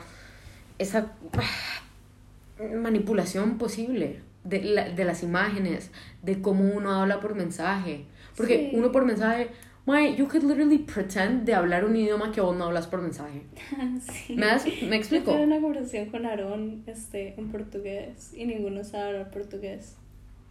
[0.78, 1.12] esa
[2.82, 5.92] manipulación posible de, la- de las imágenes,
[6.22, 8.06] de cómo uno habla por mensaje.
[8.36, 8.76] Porque Sí.
[8.78, 9.50] uno por mensaje,
[9.86, 13.44] mae, you could literally pretend de hablar un idioma que vos no hablas por mensaje.
[14.02, 14.36] sí.
[14.36, 15.32] ¿Me, das- ¿Me Yo explico?
[15.32, 19.96] tuve una conversación con Aarón este, en portugués y ninguno sabe hablar portugués.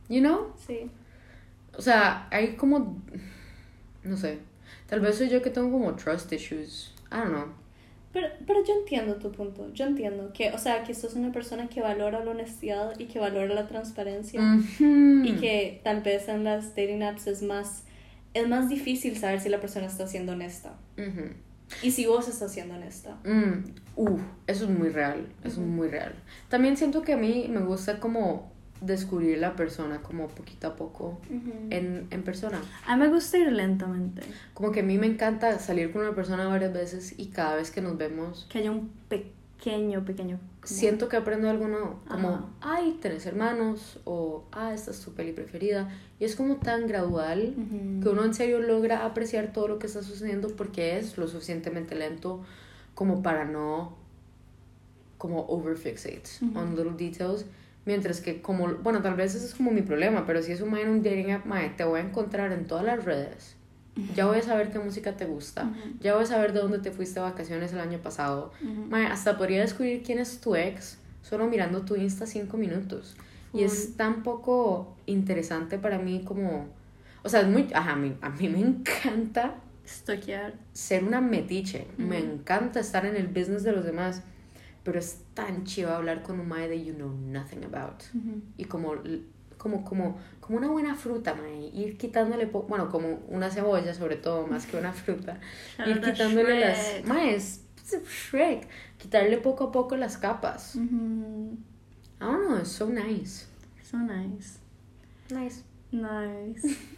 [0.08, 0.52] You know?
[0.66, 0.90] Sí.
[1.76, 3.02] O sea, hay como,
[4.04, 4.38] no sé,
[4.86, 6.92] tal vez soy yo que tengo como trust issues.
[7.10, 7.63] I don't know.
[8.14, 9.72] Pero, pero yo entiendo tu punto.
[9.74, 13.18] Yo entiendo que, o sea, que sos una persona que valora la honestidad y que
[13.18, 14.40] valora la transparencia.
[14.78, 17.82] Y que tal vez en las dating apps es más,
[18.32, 20.78] es más difícil saber si la persona está siendo honesta.
[21.82, 23.18] Y si vos estás siendo honesta.
[23.24, 23.64] Mm,
[23.96, 26.14] uh, eso es muy real, eso es muy real.
[26.48, 28.53] También siento que a mí me gusta como
[28.86, 31.18] descubrir la persona como poquito a poco
[31.70, 32.60] en, en persona.
[32.86, 34.22] A mí me gusta ir lentamente.
[34.54, 37.70] Como que a mí me encanta salir con una persona varias veces y cada vez
[37.70, 40.38] que nos vemos Que haya un pequeño, pequeño...
[40.38, 42.00] como- siento que aprendo algo nuevo.
[42.08, 42.44] Como, Ajá.
[42.60, 45.88] ay, tenés hermanos o, ah, esta es tu peli preferida.
[46.20, 48.00] Y es como tan gradual Ujú.
[48.02, 51.94] que uno en serio logra apreciar todo lo que está sucediendo porque es lo suficientemente
[51.94, 52.42] lento
[52.94, 53.96] como para no
[55.18, 56.58] como overfixate Ujú.
[56.58, 57.46] on little details
[57.86, 60.70] mientras que como bueno tal vez ese es como mi problema pero si es un
[60.70, 61.44] mae en un dating app
[61.76, 63.56] te voy a encontrar en todas las redes
[64.16, 65.96] ya voy a saber qué música te gusta Ujú.
[66.00, 68.86] ya voy a saber de dónde te fuiste de vacaciones el año pasado Ujú.
[68.90, 73.16] Mae, hasta podría descubrir quién es tu ex solo mirando tu Insta cinco minutos.
[73.54, 76.66] Y es tan poco interesante para mí como...
[77.22, 77.66] O sea, es muy...
[77.72, 79.54] Ajá, a mí, a mí me encanta
[79.88, 80.52] Stalkear.
[80.74, 81.86] ser una metiche.
[81.96, 84.22] Me encanta estar en el business de los demás.
[84.84, 88.02] Pero es tan chido hablar con un mae that you know nothing about.
[88.14, 88.42] Ujú.
[88.56, 88.94] Y como...
[89.56, 91.70] Como, como, como una buena fruta, mae.
[91.72, 92.46] Ir quitándole...
[92.46, 95.40] bueno, como una cebolla, sobre todo, más que una fruta.
[95.86, 96.78] Ir quitándole las...
[96.78, 97.06] Shrek.
[97.06, 97.64] Mae, es
[98.30, 98.68] Shrek.
[98.98, 100.76] Quitarle poco a poco las capas.
[100.76, 101.56] Ujú.
[102.20, 103.46] I don't know, it's so nice.
[103.82, 104.58] So nice.
[105.30, 105.62] Nice.
[105.90, 106.76] Nice.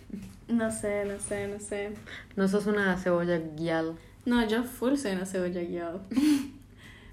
[0.49, 1.93] No sé, no sé, no sé.
[2.37, 6.03] No sos una cebolla guial, No, yo full soy una cebolla guiado.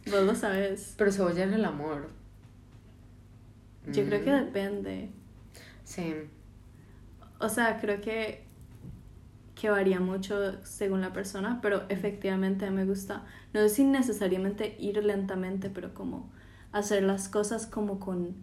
[0.05, 0.97] Vos lo sabes.
[0.97, 2.09] pero cebolla en el amor.
[3.85, 5.09] Yo creo que Mm, depende.
[5.83, 6.13] Sí.
[7.39, 8.45] O sea, creo que,
[9.55, 15.69] que varía mucho según la persona, pero efectivamente me gusta, no si necesariamente ir lentamente,
[15.69, 16.31] pero como
[16.71, 18.35] hacer las cosas como con,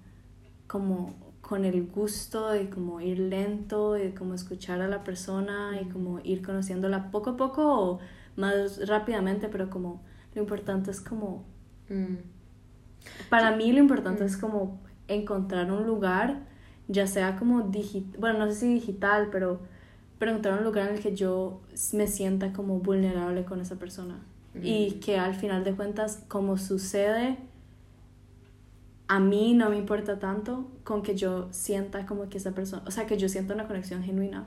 [0.69, 5.87] como con el gusto de como ir lento y como escuchar a la persona y
[5.89, 8.01] como ir conociéndola poco a poco o
[8.37, 10.03] más rápidamente, pero como
[10.35, 11.45] lo importante es como
[11.91, 12.19] Mm,
[13.29, 16.39] para mí lo importante es como encontrar un lugar,
[16.89, 19.61] ya sea como digital, bueno, no sé si digital, pero,
[20.19, 21.61] pero encontrar un lugar en el que yo
[21.93, 24.21] me sienta como vulnerable con esa persona.
[24.63, 27.37] Y que al final de cuentas, como sucede,
[29.07, 32.91] a mí no me importa tanto con que yo sienta como que esa persona, o
[32.91, 34.47] sea, que yo sienta una conexión genuina.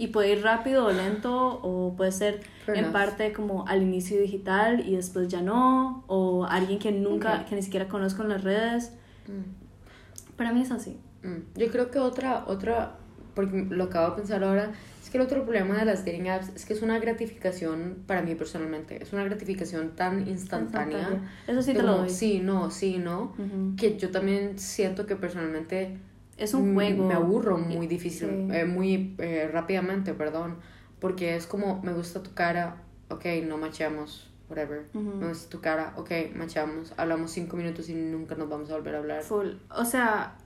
[0.00, 2.92] Y puede ir rápido o lento, o puede ser Fair en enough.
[2.92, 7.62] parte como al inicio digital y después ya no, o alguien que nunca, que ni
[7.62, 8.92] siquiera conozco en las redes.
[9.26, 10.98] mm, Para mí es así.
[11.24, 11.58] mm.
[11.58, 12.96] Yo creo que otra, otra,
[13.34, 14.70] porque lo acabo de pensar ahora,
[15.02, 18.22] es que el otro problema de las dating apps es que es una gratificación, para
[18.22, 21.22] mí personalmente, es una gratificación tan instantánea.
[21.46, 22.40] Eso sí lo doy.
[22.40, 23.32] No, sí, no.
[23.76, 25.98] Que yo también siento que personalmente
[26.38, 27.08] Es un Mm, juego.
[27.08, 28.48] Me aburro muy difícil, Sí.
[28.56, 30.56] eh, muy eh, rápidamente, perdón.
[31.00, 34.86] Porque es como, me gusta tu cara, ok, no machamos, whatever.
[34.94, 35.16] Ujú.
[35.16, 36.94] Me gusta tu cara, ok, machamos.
[36.96, 39.22] Hablamos cinco minutos y nunca nos vamos a volver a hablar.
[39.22, 39.48] Full.
[39.76, 40.36] O sea,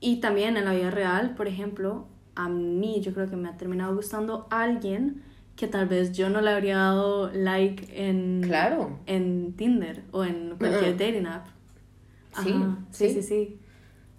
[0.00, 3.56] y también en la vida real, por ejemplo, a mí yo creo que me ha
[3.56, 5.22] terminado gustando alguien
[5.56, 8.98] que tal vez yo no le habría dado like en, Claro.
[9.04, 11.46] en Tinder o en cualquier dating app.
[12.42, 13.14] Sí, Ajá, sí, sí.
[13.14, 13.59] sí, sí.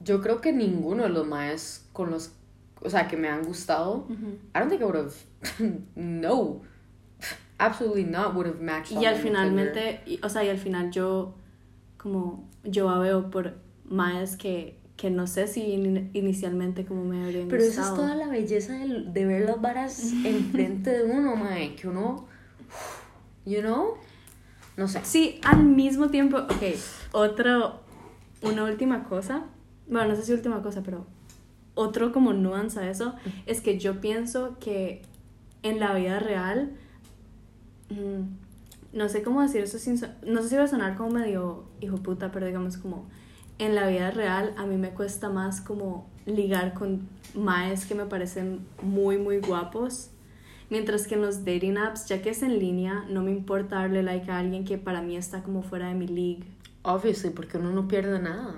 [0.04, 2.32] Yo creo que ninguno de los maes con los,
[2.82, 4.38] o sea, que me han gustado, Ujú.
[4.56, 5.14] I don't think I would have,
[5.96, 6.62] no,
[7.60, 8.92] absolutely not would have matched.
[9.00, 11.36] Y al finalmente, y- o sea, y al final yo,
[11.98, 17.48] como, yo veo por más que, que no sé si in- inicialmente como me habrían
[17.48, 17.96] Pero esa es gustado.
[18.08, 21.76] toda la belleza del- de ver las varas enfrente de uno, mae.
[21.76, 22.26] Que uno,
[23.46, 23.96] you know,
[24.78, 25.02] no sé.
[25.04, 26.64] Sí, al mismo tiempo, ok,
[27.12, 27.80] otro,
[28.44, 29.46] una última cosa,
[29.92, 31.06] bueno, no sé si última cosa, pero
[31.76, 33.14] otro como nuance a eso,
[33.46, 35.02] es que yo pienso que
[35.64, 36.72] en la vida real,
[37.90, 41.66] mm, no sé cómo decir eso sin, no sé si va a sonar como medio
[41.82, 43.06] hijo puta, pero digamos como,
[43.60, 48.06] en la vida real a mí me cuesta más como ligar con maes que me
[48.06, 50.10] parecen muy, muy guapos.
[50.70, 54.04] Mientras que en los dating apps, ya que es en línea, no me importa darle
[54.04, 56.46] like a alguien que para mí está como fuera de mi league.
[56.84, 58.56] Obviously, porque uno no pierde nada.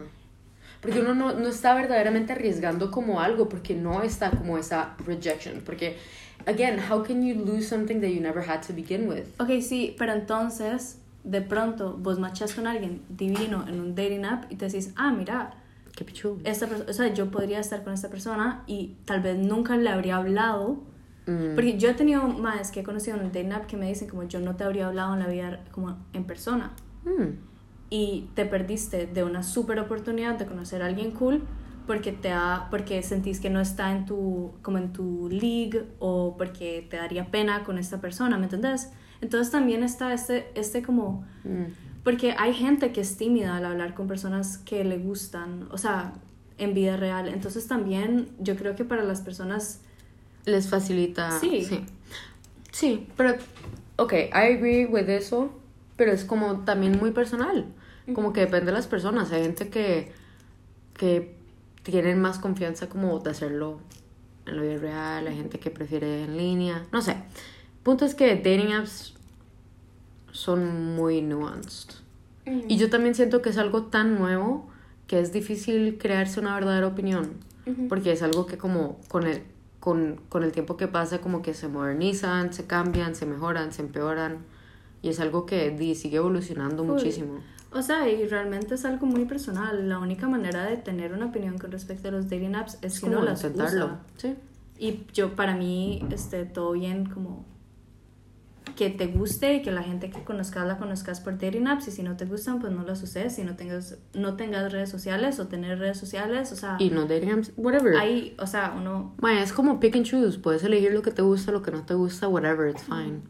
[0.83, 5.61] Porque uno no, no está verdaderamente arriesgando como algo, porque no está como esa rejection.
[5.65, 5.97] Porque,
[6.45, 9.23] again, how can you lose something that you never had to begin with?
[9.39, 14.51] Ok, sí, pero entonces, de pronto, vos machas con alguien divino en un dating app
[14.51, 15.55] y te decís, ah, mira,
[15.95, 16.39] Qué pichudo.
[16.43, 20.17] esta o sea, yo podría estar con esta persona y tal vez nunca le habría
[20.17, 20.83] hablado.
[21.25, 21.55] Mm.
[21.55, 24.09] Porque yo he tenido más que he conocido en el dating app que me dicen
[24.09, 26.73] como yo no te habría hablado en la vida como en persona.
[27.05, 27.52] Mm.
[27.93, 31.43] Y te perdiste de una super oportunidad de conocer a alguien cool
[31.85, 36.35] porque te ha, porque sentís que no está en tu como en tu league o
[36.35, 38.89] porque te daría pena con esta persona, ¿me entendés?
[39.21, 41.65] Entonces también está este este como Mm.
[42.03, 46.13] porque hay gente que es tímida al hablar con personas que le gustan, o sea,
[46.57, 47.27] en vida real.
[47.27, 49.81] Entonces también yo creo que para las personas...
[50.45, 51.39] Les facilita.
[51.39, 51.63] Sí.
[51.63, 51.85] Sí,
[52.71, 53.35] sí pero,
[53.97, 55.51] ok, I agree with eso,
[55.95, 57.67] pero es como también muy personal.
[58.13, 59.31] Como que depende de las personas.
[59.31, 60.11] Hay gente que,
[60.93, 61.35] que
[61.83, 63.79] tienen más confianza como de hacerlo
[64.45, 67.17] en la vida real, hay gente que prefiere en línea, no sé.
[67.83, 69.13] Punto es que dating apps
[70.31, 71.89] son muy nuanced.
[72.67, 74.67] Y yo también siento que es algo tan nuevo
[75.07, 77.31] que es difícil crearse una verdadera opinión,
[77.87, 79.43] porque es algo que como con el,
[79.79, 83.81] con, con el tiempo que pasa como que se modernizan, se cambian, se mejoran, se
[83.81, 84.39] empeoran,
[85.01, 87.39] y es algo que sigue evolucionando muchísimo.
[87.73, 89.89] O sea, y realmente es algo muy personal.
[89.89, 93.13] La única manera de tener una opinión con respecto a los dating apps es, como
[93.13, 93.99] no las usa.
[94.17, 94.35] sí.
[94.79, 97.45] Y yo, para mí, este, todo bien como
[98.75, 101.91] que te guste y que la gente que conozcas la conozcas por dating apps y
[101.91, 105.39] si no te gustan pues no las uses si no tengas no tengas redes sociales
[105.39, 107.95] o tener redes sociales o sea Y no dating apps, whatever.
[107.97, 110.39] hay o sea uno Mae, es como pick and choose.
[110.39, 113.21] Puedes elegir lo que te gusta, lo que no te gusta, whatever, it's fine.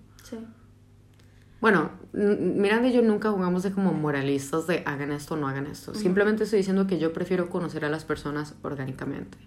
[1.63, 5.65] Bueno, Miranda y yo nunca jugamos de como moralistas de hagan esto o no hagan
[5.67, 5.95] esto.
[5.95, 9.37] Simplemente estoy diciendo que yo prefiero conocer a las personas orgánicamente.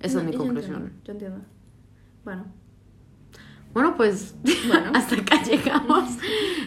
[0.00, 0.74] Esa No, es mi yo conclusión.
[0.74, 1.38] entiendo, yo entiendo
[2.24, 2.44] bueno
[3.72, 4.34] Bueno, pues
[4.66, 4.90] Bueno.
[4.94, 6.10] hasta acá llegamos.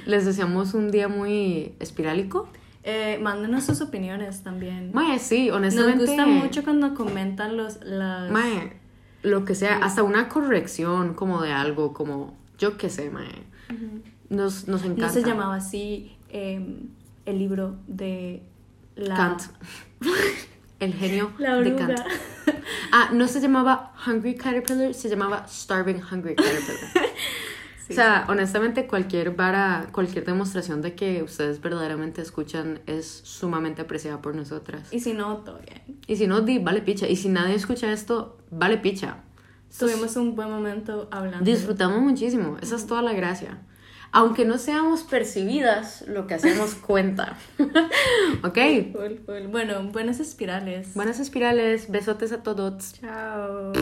[0.06, 2.48] Les deseamos un día muy espirálico.
[2.84, 6.06] eh, mándenos sus opiniones también Mae, sí, nos honestamente.
[6.06, 8.78] gusta mucho cuando comentan los las Mae,
[9.22, 13.44] lo que sea, hasta una corrección como de algo, como yo qué sé, mae.
[14.34, 15.08] Nos, nos encanta.
[15.08, 16.60] no se llamaba así eh,
[17.26, 18.42] el libro de
[18.96, 19.42] la Kant.
[20.80, 22.00] El genio la de Kant.
[22.92, 27.04] Ah, no se llamaba Hungry Caterpillar, se llamaba Starving Hungry Caterpillar.
[27.86, 33.82] Sí, o sea, honestamente, cualquier vara, cualquier demostración de que ustedes verdaderamente escuchan es sumamente
[33.82, 34.88] apreciada por nosotras.
[34.94, 37.10] y si no todo bien Y si no, di, vale picha.
[37.10, 39.18] Y si nadie escucha esto, vale picha.
[39.78, 42.58] tuvimos un buen momento hablando Disfrutamos muchísimo.
[42.62, 43.60] Esa es toda la gracia.
[44.16, 47.36] Aunque no seamos percibidas, lo que hacemos cuenta.
[48.44, 48.58] ¿Ok?
[48.94, 49.48] Full, full.
[49.50, 50.94] Bueno, buenas espirales.
[50.94, 51.90] Buenas espirales.
[51.90, 52.94] Besotes a todos.
[53.02, 53.74] Chao.